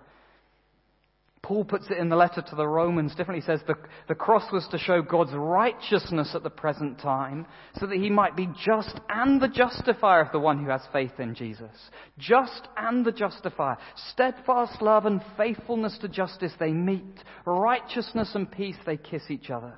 Paul 1.48 1.64
puts 1.64 1.86
it 1.90 1.98
in 1.98 2.10
the 2.10 2.18
letter 2.18 2.42
to 2.42 2.56
the 2.58 2.68
Romans 2.68 3.16
differently. 3.16 3.40
He 3.40 3.46
says 3.46 3.62
the, 3.66 3.76
the 4.10 4.16
cross 4.16 4.52
was 4.52 4.68
to 4.70 4.78
show 4.78 5.02
God's 5.02 5.32
righteousness 5.34 6.32
at 6.36 6.44
the 6.44 6.50
present 6.50 7.00
time 7.00 7.48
so 7.80 7.88
that 7.88 7.96
he 7.96 8.10
might 8.10 8.36
be 8.36 8.50
just 8.66 9.00
and 9.08 9.42
the 9.42 9.48
justifier 9.48 10.20
of 10.20 10.34
the 10.34 10.40
one 10.40 10.62
who 10.62 10.70
has 10.70 10.82
faith 10.92 11.18
in 11.20 11.36
Jesus. 11.36 11.72
Just 12.20 12.68
and 12.76 13.06
the 13.06 13.14
justifier. 13.14 13.78
Steadfast 14.12 14.82
love 14.82 15.06
and 15.06 15.22
faithfulness 15.38 15.98
to 16.02 16.10
justice, 16.10 16.52
they 16.60 16.74
meet. 16.74 17.24
Righteousness 17.46 18.32
and 18.36 18.52
peace, 18.52 18.76
they 18.86 18.98
kiss 18.98 19.24
each 19.30 19.50
other. 19.50 19.76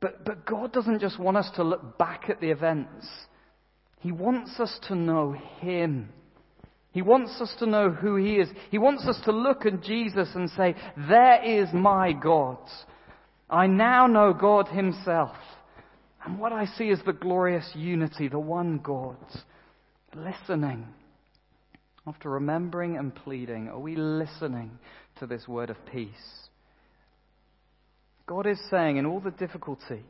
But, 0.00 0.24
but 0.24 0.46
God 0.46 0.72
doesn't 0.72 1.02
just 1.02 1.20
want 1.20 1.36
us 1.36 1.50
to 1.56 1.64
look 1.64 1.98
back 1.98 2.30
at 2.30 2.40
the 2.40 2.50
events. 2.50 3.06
He 3.98 4.10
wants 4.10 4.58
us 4.58 4.80
to 4.88 4.94
know 4.94 5.32
Him. 5.58 6.14
He 6.92 7.02
wants 7.02 7.40
us 7.40 7.54
to 7.60 7.66
know 7.66 7.90
who 7.90 8.16
He 8.16 8.36
is. 8.36 8.48
He 8.70 8.78
wants 8.78 9.06
us 9.06 9.20
to 9.24 9.32
look 9.32 9.64
at 9.64 9.82
Jesus 9.82 10.28
and 10.34 10.50
say, 10.50 10.74
There 11.08 11.42
is 11.44 11.68
my 11.72 12.12
God. 12.12 12.58
I 13.48 13.66
now 13.66 14.06
know 14.06 14.32
God 14.32 14.68
Himself. 14.68 15.36
And 16.24 16.38
what 16.38 16.52
I 16.52 16.66
see 16.66 16.88
is 16.88 17.00
the 17.06 17.12
glorious 17.12 17.70
unity, 17.74 18.28
the 18.28 18.38
one 18.38 18.78
God. 18.78 19.16
Listening. 20.14 20.88
After 22.06 22.30
remembering 22.30 22.96
and 22.96 23.14
pleading, 23.14 23.68
are 23.68 23.78
we 23.78 23.94
listening 23.94 24.78
to 25.18 25.26
this 25.26 25.46
word 25.46 25.70
of 25.70 25.76
peace? 25.92 26.48
God 28.26 28.46
is 28.46 28.58
saying 28.70 28.96
in 28.96 29.06
all 29.06 29.20
the 29.20 29.30
difficulty, 29.30 30.02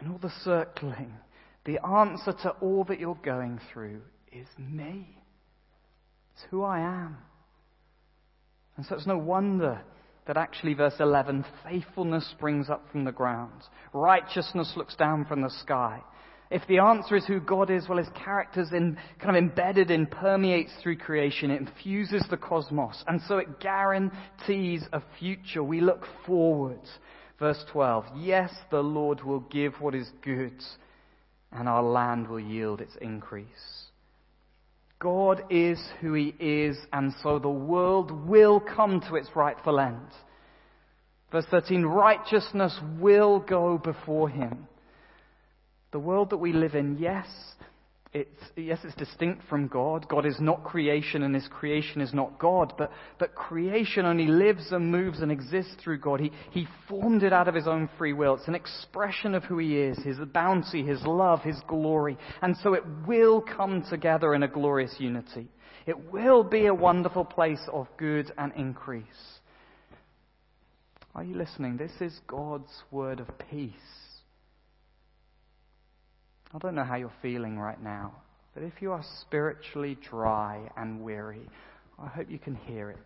in 0.00 0.10
all 0.10 0.18
the 0.18 0.32
circling, 0.42 1.12
the 1.64 1.84
answer 1.84 2.32
to 2.44 2.50
all 2.60 2.84
that 2.84 3.00
you're 3.00 3.18
going 3.22 3.60
through 3.72 4.00
is 4.32 4.46
me. 4.58 5.06
It's 6.34 6.44
who 6.50 6.62
I 6.62 6.80
am. 6.80 7.18
And 8.76 8.86
so 8.86 8.94
it's 8.94 9.06
no 9.06 9.18
wonder 9.18 9.80
that 10.26 10.36
actually, 10.36 10.74
verse 10.74 10.94
11, 11.00 11.44
faithfulness 11.64 12.28
springs 12.30 12.70
up 12.70 12.84
from 12.90 13.04
the 13.04 13.12
ground, 13.12 13.62
righteousness 13.92 14.72
looks 14.76 14.94
down 14.96 15.24
from 15.24 15.42
the 15.42 15.50
sky. 15.50 16.00
If 16.50 16.62
the 16.68 16.78
answer 16.78 17.16
is 17.16 17.24
who 17.26 17.40
God 17.40 17.70
is, 17.70 17.88
well, 17.88 17.96
his 17.96 18.10
character's 18.24 18.72
in, 18.72 18.98
kind 19.18 19.34
of 19.34 19.42
embedded 19.42 19.90
in, 19.90 20.06
permeates 20.06 20.70
through 20.82 20.98
creation. 20.98 21.50
It 21.50 21.62
infuses 21.62 22.26
the 22.28 22.36
cosmos. 22.36 23.02
And 23.08 23.22
so 23.26 23.38
it 23.38 23.58
guarantees 23.58 24.84
a 24.92 25.02
future. 25.18 25.64
We 25.64 25.80
look 25.80 26.04
forward. 26.26 26.82
Verse 27.38 27.64
12. 27.72 28.04
Yes, 28.16 28.52
the 28.70 28.82
Lord 28.82 29.22
will 29.22 29.40
give 29.40 29.80
what 29.80 29.94
is 29.94 30.10
good, 30.22 30.62
and 31.50 31.68
our 31.68 31.82
land 31.82 32.28
will 32.28 32.38
yield 32.38 32.82
its 32.82 32.96
increase. 33.00 33.81
God 35.02 35.42
is 35.50 35.80
who 36.00 36.14
He 36.14 36.32
is, 36.38 36.78
and 36.92 37.12
so 37.24 37.40
the 37.40 37.48
world 37.48 38.12
will 38.28 38.60
come 38.60 39.00
to 39.08 39.16
its 39.16 39.28
rightful 39.34 39.80
end. 39.80 40.06
Verse 41.32 41.44
13, 41.50 41.82
righteousness 41.82 42.78
will 43.00 43.40
go 43.40 43.78
before 43.78 44.28
Him. 44.28 44.68
The 45.90 45.98
world 45.98 46.30
that 46.30 46.36
we 46.36 46.52
live 46.52 46.76
in, 46.76 46.98
yes, 46.98 47.26
it's, 48.14 48.42
yes, 48.56 48.78
it's 48.84 48.94
distinct 48.94 49.42
from 49.48 49.68
God. 49.68 50.06
God 50.06 50.26
is 50.26 50.36
not 50.38 50.64
creation 50.64 51.22
and 51.22 51.34
his 51.34 51.48
creation 51.48 52.02
is 52.02 52.12
not 52.12 52.38
God, 52.38 52.74
but, 52.76 52.92
but 53.18 53.34
creation 53.34 54.04
only 54.04 54.26
lives 54.26 54.70
and 54.70 54.90
moves 54.90 55.20
and 55.20 55.32
exists 55.32 55.74
through 55.82 55.98
God. 55.98 56.20
He, 56.20 56.30
he 56.50 56.68
formed 56.88 57.22
it 57.22 57.32
out 57.32 57.48
of 57.48 57.54
his 57.54 57.66
own 57.66 57.88
free 57.96 58.12
will. 58.12 58.34
It's 58.34 58.48
an 58.48 58.54
expression 58.54 59.34
of 59.34 59.44
who 59.44 59.56
he 59.56 59.78
is, 59.78 59.98
his 60.04 60.18
bounty, 60.34 60.84
his 60.84 61.02
love, 61.06 61.40
his 61.40 61.58
glory. 61.66 62.18
And 62.42 62.54
so 62.62 62.74
it 62.74 62.84
will 63.06 63.40
come 63.40 63.82
together 63.88 64.34
in 64.34 64.42
a 64.42 64.48
glorious 64.48 64.94
unity. 64.98 65.48
It 65.86 66.12
will 66.12 66.44
be 66.44 66.66
a 66.66 66.74
wonderful 66.74 67.24
place 67.24 67.62
of 67.72 67.88
good 67.96 68.30
and 68.36 68.52
increase. 68.56 69.06
Are 71.14 71.24
you 71.24 71.34
listening? 71.34 71.78
This 71.78 71.92
is 72.00 72.20
God's 72.26 72.72
word 72.90 73.20
of 73.20 73.28
peace. 73.50 73.72
I 76.54 76.58
don't 76.58 76.74
know 76.74 76.84
how 76.84 76.96
you're 76.96 77.12
feeling 77.22 77.58
right 77.58 77.82
now, 77.82 78.12
but 78.54 78.62
if 78.62 78.74
you 78.80 78.92
are 78.92 79.04
spiritually 79.20 79.96
dry 80.08 80.70
and 80.76 81.02
weary, 81.02 81.48
I 81.98 82.08
hope 82.08 82.30
you 82.30 82.38
can 82.38 82.54
hear 82.54 82.90
it. 82.90 82.98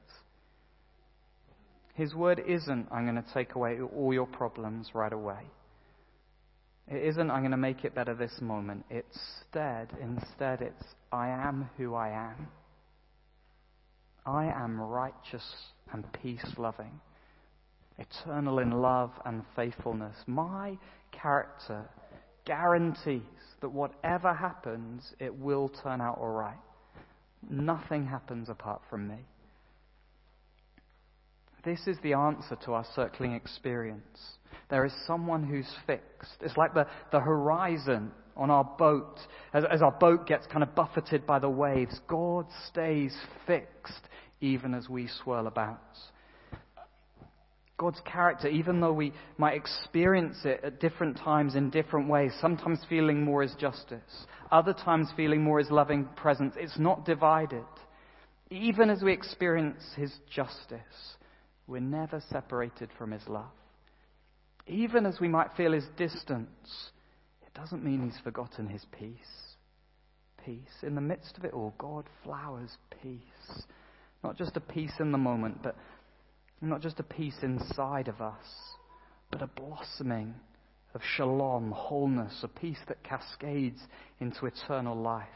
His 1.95 2.15
word 2.15 2.43
isn't, 2.47 2.89
I'm 2.91 3.05
going 3.05 3.23
to 3.23 3.33
take 3.33 3.55
away 3.55 3.79
all 3.81 4.13
your 4.13 4.27
problems 4.27 4.91
right 4.95 5.13
away. 5.13 5.43
It 6.89 7.03
isn't, 7.09 7.31
I'm 7.31 7.41
going 7.41 7.53
to 7.53 7.57
make 7.57 7.85
it 7.85 7.95
better 7.95 8.15
this 8.15 8.39
moment. 8.41 8.85
It's 8.91 9.19
instead, 9.57 9.89
instead, 10.01 10.61
it's, 10.61 10.85
I 11.13 11.29
am 11.29 11.71
who 11.77 11.95
I 11.95 12.11
am. 12.11 12.49
I 14.25 14.47
am 14.47 14.81
righteous 14.81 15.45
and 15.93 16.05
peace 16.23 16.45
loving, 16.59 17.01
eternal 17.99 18.59
in 18.59 18.71
love 18.71 19.13
and 19.25 19.43
faithfulness. 19.55 20.17
My 20.27 20.77
character 21.13 21.89
guarantees 22.47 23.23
that 23.61 23.69
whatever 23.69 24.33
happens, 24.33 25.13
it 25.19 25.35
will 25.39 25.69
turn 25.83 26.01
out 26.01 26.19
all 26.19 26.29
right. 26.29 26.57
Nothing 27.49 28.07
happens 28.07 28.49
apart 28.49 28.81
from 28.89 29.09
me. 29.09 29.19
This 31.65 31.81
is 31.87 31.97
the 32.03 32.15
answer 32.15 32.57
to 32.65 32.75
our 32.75 32.87
circling 32.95 33.33
experience. 33.33 34.39
There 34.71 34.85
is 34.85 34.93
someone 35.07 35.43
who's 35.43 35.69
fixed. 35.87 36.37
It's 36.41 36.57
like 36.57 36.75
the, 36.75 36.87
the 37.11 37.21
horizon 37.21 38.13
on 38.37 38.51
our 38.51 38.65
boat. 38.65 39.19
As, 39.53 39.65
as 39.71 39.83
our 39.83 39.91
boat 39.91 40.27
gets 40.27 40.47
kind 40.47 40.63
of 40.63 40.75
buffeted 40.75 41.27
by 41.27 41.41
the 41.41 41.51
waves, 41.51 42.01
God 42.09 42.47
stays 42.69 43.17
fixed 43.47 44.09
even 44.41 44.75
as 44.75 44.89
we 44.89 45.09
swirl 45.25 45.47
about. 45.47 45.81
God's 47.79 48.01
character, 48.07 48.49
even 48.49 48.81
though 48.81 48.93
we 48.93 49.13
might 49.37 49.55
experience 49.55 50.39
it 50.45 50.61
at 50.65 50.81
different 50.81 51.19
times 51.19 51.57
in 51.57 51.69
different 51.69 52.09
ways, 52.09 52.33
sometimes 52.41 52.81
feeling 52.89 53.23
more 53.23 53.43
as 53.43 53.55
justice, 53.57 54.27
other 54.51 54.73
times 54.73 55.09
feeling 55.15 55.43
more 55.43 55.61
as 55.61 55.71
loving 55.71 56.09
presence, 56.17 56.55
it's 56.57 56.79
not 56.79 57.05
divided. 57.05 57.65
Even 58.51 58.89
as 58.89 59.03
we 59.03 59.13
experience 59.13 59.83
His 59.97 60.13
justice, 60.31 61.17
we're 61.67 61.81
never 61.81 62.23
separated 62.31 62.89
from 62.97 63.11
His 63.11 63.27
love. 63.29 63.45
Even 64.67 65.05
as 65.05 65.21
we 65.21 65.29
might 65.29 65.55
feel 65.57 65.73
His 65.73 65.87
distance, 65.99 66.91
it 67.47 67.53
doesn't 67.55 67.85
mean 67.85 68.05
He's 68.05 68.21
forgotten 68.25 68.69
His 68.69 68.87
peace. 68.99 69.17
Peace. 70.45 70.83
In 70.83 70.95
the 70.95 71.01
midst 71.01 71.37
of 71.37 71.45
it 71.45 71.53
all, 71.53 71.75
God 71.77 72.05
flowers 72.25 72.71
peace. 73.03 73.65
Not 74.25 74.39
just 74.39 74.57
a 74.57 74.61
peace 74.61 74.95
in 74.99 75.13
the 75.13 75.19
moment, 75.19 75.63
but 75.63 75.77
not 76.61 76.81
just 76.81 77.01
a 77.01 77.05
peace 77.05 77.37
inside 77.43 78.09
of 78.09 78.21
us, 78.21 78.45
but 79.31 79.43
a 79.43 79.47
blossoming 79.47 80.35
of 80.95 81.01
shalom, 81.17 81.71
wholeness, 81.73 82.41
a 82.43 82.49
peace 82.49 82.79
that 82.89 83.03
cascades 83.05 83.81
into 84.21 84.47
eternal 84.47 84.97
life. 84.97 85.29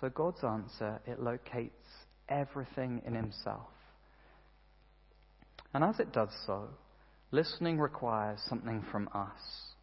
So 0.00 0.08
God's 0.08 0.42
answer, 0.42 1.00
it 1.06 1.20
locates 1.20 1.74
everything 2.28 3.02
in 3.06 3.14
Himself. 3.14 3.68
And 5.74 5.84
as 5.84 6.00
it 6.00 6.12
does 6.12 6.30
so, 6.46 6.68
listening 7.30 7.78
requires 7.78 8.40
something 8.48 8.82
from 8.90 9.08
us. 9.14 9.74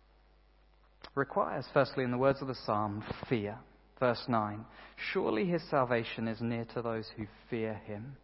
requires, 1.16 1.66
firstly, 1.74 2.04
in 2.04 2.12
the 2.12 2.18
words 2.18 2.42
of 2.42 2.48
the 2.48 2.56
psalm, 2.56 3.04
fear. 3.30 3.58
Verse 4.00 4.24
9 4.28 4.66
Surely 5.14 5.46
His 5.46 5.68
salvation 5.70 6.28
is 6.28 6.42
near 6.42 6.66
to 6.74 6.82
those 6.82 7.08
who 7.16 7.26
fear 7.50 7.74
Him. 7.74 8.18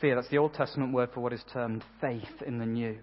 Fear, 0.00 0.14
that's 0.14 0.28
the 0.28 0.38
Old 0.38 0.54
Testament 0.54 0.94
word 0.94 1.10
for 1.12 1.20
what 1.20 1.34
is 1.34 1.44
termed 1.52 1.84
faith 2.00 2.42
in 2.46 2.58
the 2.58 2.64
New. 2.64 2.96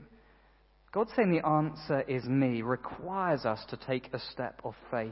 God 0.92 1.08
saying 1.16 1.32
the 1.32 1.46
answer 1.48 2.02
is 2.02 2.24
me 2.24 2.64
requires 2.64 3.46
us 3.46 3.64
to 3.70 3.78
take 3.78 4.10
a 4.14 4.20
step 4.32 4.60
of 4.64 4.74
faith, 4.90 5.12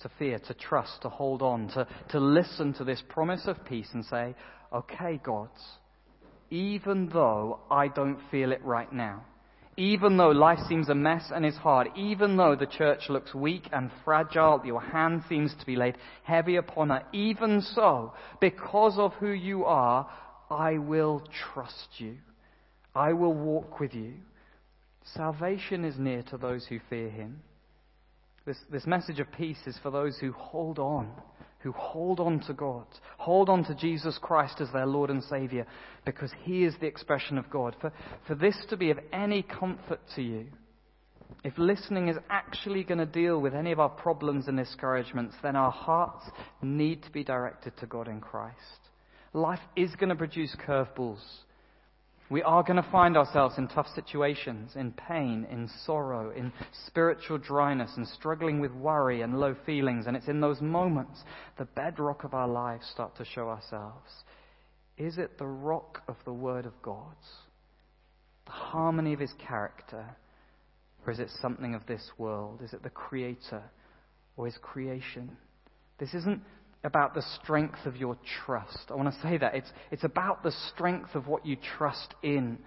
to 0.00 0.10
fear, 0.18 0.38
to 0.38 0.54
trust, 0.54 1.02
to 1.02 1.10
hold 1.10 1.42
on, 1.42 1.68
to, 1.68 1.86
to 2.10 2.20
listen 2.20 2.72
to 2.74 2.84
this 2.84 3.02
promise 3.06 3.42
of 3.46 3.62
peace 3.66 3.88
and 3.92 4.04
say, 4.06 4.34
okay, 4.72 5.20
God, 5.22 5.50
even 6.48 7.10
though 7.12 7.60
I 7.70 7.88
don't 7.88 8.20
feel 8.30 8.50
it 8.52 8.64
right 8.64 8.90
now, 8.90 9.24
even 9.76 10.16
though 10.16 10.30
life 10.30 10.60
seems 10.70 10.88
a 10.88 10.94
mess 10.94 11.30
and 11.34 11.44
is 11.44 11.56
hard, 11.56 11.88
even 11.96 12.38
though 12.38 12.56
the 12.56 12.64
church 12.64 13.10
looks 13.10 13.34
weak 13.34 13.68
and 13.72 13.90
fragile, 14.06 14.62
your 14.64 14.80
hand 14.80 15.22
seems 15.28 15.54
to 15.60 15.66
be 15.66 15.76
laid 15.76 15.98
heavy 16.22 16.56
upon 16.56 16.88
her, 16.88 17.02
even 17.12 17.60
so, 17.60 18.14
because 18.40 18.94
of 18.96 19.12
who 19.14 19.32
you 19.32 19.66
are, 19.66 20.08
I 20.50 20.78
will 20.78 21.22
trust 21.52 21.88
you. 21.98 22.16
I 22.94 23.12
will 23.12 23.34
walk 23.34 23.80
with 23.80 23.94
you. 23.94 24.14
Salvation 25.14 25.84
is 25.84 25.98
near 25.98 26.22
to 26.24 26.36
those 26.36 26.66
who 26.66 26.78
fear 26.88 27.08
him. 27.08 27.40
This, 28.44 28.58
this 28.70 28.86
message 28.86 29.18
of 29.18 29.30
peace 29.32 29.58
is 29.66 29.78
for 29.82 29.90
those 29.90 30.18
who 30.18 30.32
hold 30.32 30.78
on, 30.78 31.10
who 31.58 31.72
hold 31.72 32.20
on 32.20 32.40
to 32.46 32.54
God, 32.54 32.86
hold 33.18 33.48
on 33.48 33.64
to 33.64 33.74
Jesus 33.74 34.18
Christ 34.22 34.60
as 34.60 34.70
their 34.72 34.86
Lord 34.86 35.10
and 35.10 35.22
Savior, 35.24 35.66
because 36.04 36.30
He 36.44 36.64
is 36.64 36.74
the 36.80 36.86
expression 36.86 37.38
of 37.38 37.50
God. 37.50 37.74
For, 37.80 37.92
for 38.28 38.36
this 38.36 38.56
to 38.70 38.76
be 38.76 38.90
of 38.90 39.00
any 39.12 39.42
comfort 39.42 40.00
to 40.14 40.22
you, 40.22 40.46
if 41.42 41.58
listening 41.58 42.08
is 42.08 42.16
actually 42.30 42.84
going 42.84 42.98
to 42.98 43.06
deal 43.06 43.40
with 43.40 43.52
any 43.52 43.72
of 43.72 43.80
our 43.80 43.88
problems 43.88 44.46
and 44.46 44.56
discouragements, 44.56 45.34
then 45.42 45.56
our 45.56 45.72
hearts 45.72 46.24
need 46.62 47.02
to 47.02 47.10
be 47.10 47.24
directed 47.24 47.76
to 47.78 47.86
God 47.86 48.06
in 48.06 48.20
Christ. 48.20 48.54
Life 49.32 49.60
is 49.74 49.94
going 49.96 50.08
to 50.08 50.16
produce 50.16 50.56
curveballs. 50.66 51.22
We 52.28 52.42
are 52.42 52.64
going 52.64 52.82
to 52.82 52.90
find 52.90 53.16
ourselves 53.16 53.56
in 53.56 53.68
tough 53.68 53.86
situations, 53.94 54.72
in 54.74 54.92
pain, 54.92 55.46
in 55.48 55.68
sorrow, 55.84 56.30
in 56.30 56.52
spiritual 56.86 57.38
dryness, 57.38 57.92
and 57.96 58.06
struggling 58.08 58.58
with 58.58 58.72
worry 58.72 59.22
and 59.22 59.38
low 59.38 59.54
feelings. 59.64 60.06
And 60.06 60.16
it's 60.16 60.26
in 60.26 60.40
those 60.40 60.60
moments 60.60 61.22
the 61.56 61.66
bedrock 61.66 62.24
of 62.24 62.34
our 62.34 62.48
lives 62.48 62.84
start 62.92 63.16
to 63.18 63.24
show 63.24 63.48
ourselves. 63.48 64.10
Is 64.98 65.18
it 65.18 65.38
the 65.38 65.46
rock 65.46 66.02
of 66.08 66.16
the 66.24 66.32
Word 66.32 66.66
of 66.66 66.72
God, 66.82 67.14
the 68.46 68.52
harmony 68.52 69.12
of 69.12 69.20
His 69.20 69.34
character, 69.38 70.16
or 71.06 71.12
is 71.12 71.20
it 71.20 71.30
something 71.40 71.76
of 71.76 71.86
this 71.86 72.10
world? 72.18 72.60
Is 72.64 72.72
it 72.72 72.82
the 72.82 72.90
Creator 72.90 73.62
or 74.36 74.46
His 74.46 74.58
creation? 74.60 75.36
This 75.98 76.12
isn't 76.12 76.42
about 76.86 77.14
the 77.14 77.22
strength 77.42 77.84
of 77.84 77.96
your 77.96 78.16
trust. 78.44 78.90
I 78.90 78.94
want 78.94 79.12
to 79.12 79.20
say 79.20 79.36
that. 79.38 79.56
It's, 79.56 79.70
it's 79.90 80.04
about 80.04 80.44
the 80.44 80.52
strength 80.72 81.16
of 81.16 81.26
what 81.26 81.44
you 81.44 81.56
trust 81.76 82.14
in. 82.22 82.58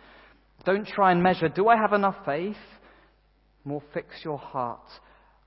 Don't 0.65 0.85
try 0.85 1.13
and 1.13 1.23
measure, 1.23 1.47
do 1.47 1.69
I 1.69 1.77
have 1.77 1.93
enough 1.93 2.17
faith? 2.25 2.57
More 3.63 3.81
fix 3.93 4.09
your 4.23 4.37
heart 4.37 4.85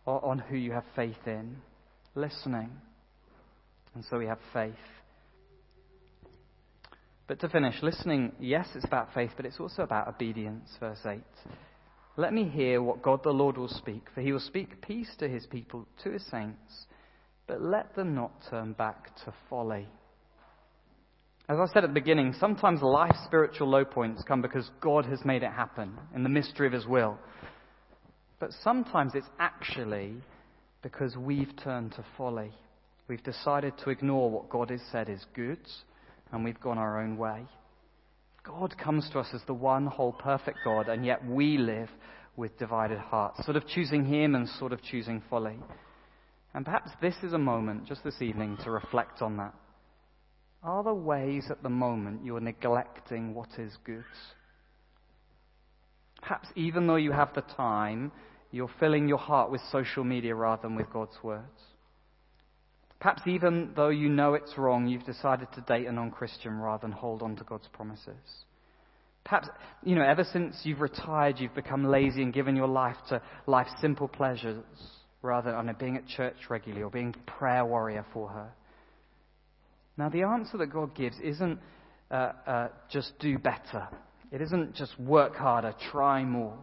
on 0.07 0.39
who 0.39 0.57
you 0.57 0.73
have 0.73 0.85
faith 0.97 1.27
in. 1.27 1.57
Listening. 2.15 2.71
And 3.95 4.05
so 4.09 4.19
we 4.19 4.27
have 4.27 4.39
faith. 4.55 4.73
But 7.29 7.41
to 7.41 7.49
finish, 7.51 7.75
listening, 7.83 8.33
yes, 8.41 8.69
it's 8.75 8.87
about 8.87 9.13
faith, 9.13 9.33
but 9.37 9.45
it's 9.45 9.61
also 9.61 9.83
about 9.83 10.09
obedience. 10.09 10.69
Verse 10.81 10.99
8. 11.07 11.21
Let 12.17 12.33
me 12.33 12.49
hear 12.49 12.83
what 12.83 13.03
God 13.03 13.23
the 13.23 13.31
Lord 13.31 13.59
will 13.59 13.69
speak, 13.69 14.07
for 14.15 14.23
he 14.23 14.33
will 14.33 14.41
speak 14.41 14.81
peace 14.81 15.11
to 15.19 15.29
his 15.29 15.47
people, 15.47 15.87
to 16.05 16.11
his 16.11 16.25
saints 16.31 16.87
but 17.47 17.63
let 17.63 17.95
them 17.95 18.15
not 18.15 18.33
turn 18.51 18.73
back 18.73 19.15
to 19.25 19.35
folly. 19.49 19.89
As 21.49 21.59
I 21.59 21.67
said 21.67 21.85
at 21.85 21.91
the 21.91 22.01
beginning, 22.01 22.35
sometimes 22.39 22.83
life's 22.83 23.23
spiritual 23.25 23.69
low 23.69 23.85
points 23.85 24.23
come 24.27 24.41
because 24.41 24.71
God 24.81 25.05
has 25.07 25.25
made 25.25 25.43
it 25.43 25.51
happen 25.53 25.99
in 26.15 26.23
the 26.23 26.29
mystery 26.29 26.67
of 26.67 26.73
His 26.73 26.87
will. 26.87 27.19
But 28.39 28.53
sometimes 28.63 29.13
it's 29.15 29.29
actually 29.39 30.15
because 30.83 31.17
we've 31.17 31.55
turned 31.63 31.93
to 31.93 32.05
folly. 32.17 32.53
We've 33.09 33.23
decided 33.23 33.75
to 33.79 33.91
ignore 33.91 34.31
what 34.31 34.49
God 34.49 34.71
has 34.71 34.81
said 34.91 35.09
is 35.09 35.25
good, 35.35 35.61
and 36.31 36.45
we've 36.45 36.61
gone 36.61 36.79
our 36.79 37.03
own 37.03 37.17
way. 37.17 37.45
God 38.45 38.77
comes 38.79 39.09
to 39.11 39.21
us 39.21 39.29
as 39.35 39.43
the 39.47 39.55
one 39.55 39.87
whole 39.87 40.13
perfect 40.13 40.59
God, 40.65 40.89
and 40.89 41.05
yet 41.05 41.25
we 41.27 41.59
live 41.59 41.91
with 42.37 42.59
divided 42.59 42.99
hearts, 42.99 43.45
sort 43.45 43.57
of 43.57 43.67
choosing 43.67 44.05
Him 44.05 44.35
and 44.35 44.49
sort 44.49 44.73
of 44.73 44.83
choosing 44.83 45.23
folly. 45.29 45.59
And 46.55 46.65
perhaps 46.65 46.91
this 47.01 47.15
is 47.23 47.33
a 47.33 47.39
moment, 47.39 47.87
just 47.87 48.05
this 48.05 48.21
evening, 48.21 48.59
to 48.65 48.71
reflect 48.71 49.23
on 49.23 49.39
that. 49.39 49.55
Are 50.63 50.85
there 50.85 50.95
ways 50.95 51.47
at 51.51 51.63
the 51.63 51.71
moment 51.71 52.25
you're 52.25 52.41
neglecting 52.41 53.35
what 53.35 53.49
is 53.59 53.77
good? 53.85 54.05
Perhaps 56.21 56.49
even 56.55 56.87
though 56.87 56.97
you 56.97 57.11
have 57.11 57.35
the 57.35 57.41
time, 57.41 58.13
you're 58.53 58.71
filling 58.79 59.09
your 59.09 59.19
heart 59.19 59.51
with 59.51 59.61
social 59.73 60.05
media 60.05 60.35
rather 60.35 60.63
than 60.63 60.77
with 60.77 60.93
God's 60.93 61.17
words. 61.23 61.61
Perhaps 63.01 63.23
even 63.27 63.73
though 63.75 63.89
you 63.89 64.09
know 64.09 64.35
it's 64.35 64.57
wrong, 64.57 64.87
you've 64.87 65.05
decided 65.05 65.49
to 65.55 65.61
date 65.63 65.87
a 65.87 65.93
non 65.93 66.13
Christian 66.13 66.59
rather 66.59 66.83
than 66.83 66.93
hold 66.93 67.23
on 67.23 67.35
to 67.37 67.45
God's 67.45 67.67
promises. 67.73 68.45
Perhaps, 69.25 69.49
you 69.83 69.97
know, 69.97 70.03
ever 70.03 70.23
since 70.23 70.61
you've 70.63 70.81
retired, 70.81 71.41
you've 71.41 71.55
become 71.55 71.85
lazy 71.85 72.23
and 72.23 72.33
given 72.33 72.55
your 72.55 72.69
life 72.69 72.97
to 73.09 73.21
life's 73.47 73.73
simple 73.81 74.07
pleasures 74.07 74.63
rather 75.23 75.53
than 75.53 75.75
being 75.79 75.97
at 75.97 76.07
church 76.07 76.37
regularly 76.51 76.83
or 76.83 76.91
being 76.91 77.15
prayer 77.27 77.65
warrior 77.65 78.05
for 78.13 78.29
her. 78.29 78.51
Now, 79.97 80.09
the 80.09 80.23
answer 80.23 80.59
that 80.59 80.67
God 80.73 80.95
gives 80.95 81.17
isn't 81.23 81.59
uh, 82.11 82.33
uh, 82.47 82.69
just 82.91 83.13
do 83.21 83.39
better. 83.39 83.89
It 84.31 84.41
isn't 84.41 84.75
just 84.75 84.99
work 84.99 85.37
harder, 85.37 85.75
try 85.91 86.25
more. 86.25 86.59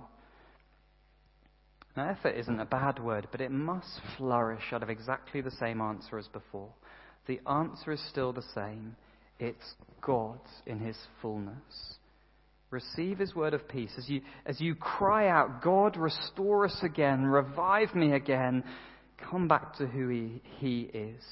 Now, 1.95 2.09
effort 2.09 2.35
isn't 2.35 2.59
a 2.59 2.65
bad 2.65 3.03
word, 3.03 3.27
but 3.31 3.41
it 3.41 3.51
must 3.51 3.99
flourish 4.17 4.63
out 4.71 4.83
of 4.83 4.89
exactly 4.89 5.41
the 5.41 5.51
same 5.51 5.81
answer 5.81 6.17
as 6.17 6.27
before. 6.27 6.69
The 7.27 7.39
answer 7.47 7.91
is 7.91 8.01
still 8.09 8.33
the 8.33 8.45
same. 8.55 8.95
It's 9.39 9.75
God 10.01 10.39
in 10.65 10.79
His 10.79 10.97
fullness. 11.21 11.98
Receive 12.71 13.17
his 13.17 13.33
word 13.33 13.53
of 13.53 13.67
peace. 13.67 13.91
As 13.97 14.07
you, 14.07 14.21
as 14.45 14.61
you 14.61 14.75
cry 14.75 15.27
out, 15.27 15.61
God, 15.63 15.97
restore 15.97 16.65
us 16.65 16.77
again, 16.83 17.25
revive 17.25 17.95
me 17.95 18.13
again, 18.13 18.63
come 19.29 19.47
back 19.47 19.75
to 19.77 19.87
who 19.87 20.09
he, 20.09 20.41
he 20.59 20.81
is. 20.93 21.23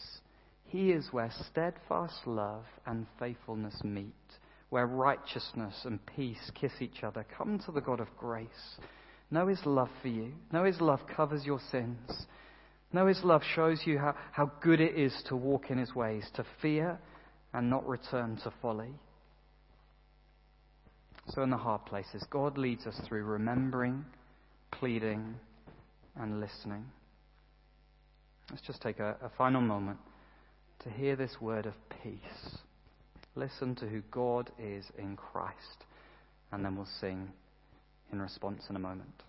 He 0.65 0.91
is 0.91 1.07
where 1.11 1.31
steadfast 1.49 2.25
love 2.25 2.65
and 2.85 3.05
faithfulness 3.19 3.79
meet, 3.83 4.13
where 4.69 4.87
righteousness 4.87 5.75
and 5.85 6.03
peace 6.05 6.51
kiss 6.59 6.73
each 6.81 7.03
other. 7.03 7.25
Come 7.37 7.59
to 7.65 7.71
the 7.71 7.81
God 7.81 7.99
of 7.99 8.07
grace. 8.17 8.47
Know 9.29 9.47
his 9.47 9.63
love 9.65 9.89
for 10.01 10.07
you. 10.07 10.33
Know 10.51 10.63
his 10.63 10.81
love 10.81 11.01
covers 11.15 11.45
your 11.45 11.59
sins. 11.71 12.25
Know 12.91 13.07
his 13.07 13.23
love 13.23 13.41
shows 13.55 13.81
you 13.85 13.99
how, 13.99 14.15
how 14.31 14.51
good 14.61 14.81
it 14.81 14.95
is 14.95 15.13
to 15.27 15.35
walk 15.35 15.69
in 15.69 15.77
his 15.77 15.93
ways, 15.93 16.25
to 16.35 16.45
fear 16.61 16.97
and 17.53 17.69
not 17.69 17.87
return 17.87 18.37
to 18.43 18.53
folly. 18.61 18.93
So, 21.29 21.41
in 21.43 21.49
the 21.49 21.57
hard 21.57 21.85
places, 21.85 22.23
God 22.29 22.57
leads 22.57 22.85
us 22.87 22.99
through 23.07 23.23
remembering, 23.23 24.05
pleading, 24.71 25.35
and 26.15 26.39
listening. 26.39 26.85
Let's 28.49 28.65
just 28.65 28.81
take 28.81 28.99
a, 28.99 29.17
a 29.21 29.29
final 29.37 29.61
moment 29.61 29.99
to 30.83 30.89
hear 30.89 31.15
this 31.15 31.35
word 31.41 31.65
of 31.65 31.73
peace. 32.01 32.57
Listen 33.35 33.75
to 33.75 33.87
who 33.87 34.01
God 34.09 34.49
is 34.57 34.85
in 34.97 35.15
Christ. 35.17 35.83
and 36.51 36.63
then 36.63 36.75
we'll 36.75 36.87
sing 36.99 37.29
in 38.11 38.21
response 38.21 38.63
in 38.69 38.75
a 38.75 38.79
moment. 38.79 39.23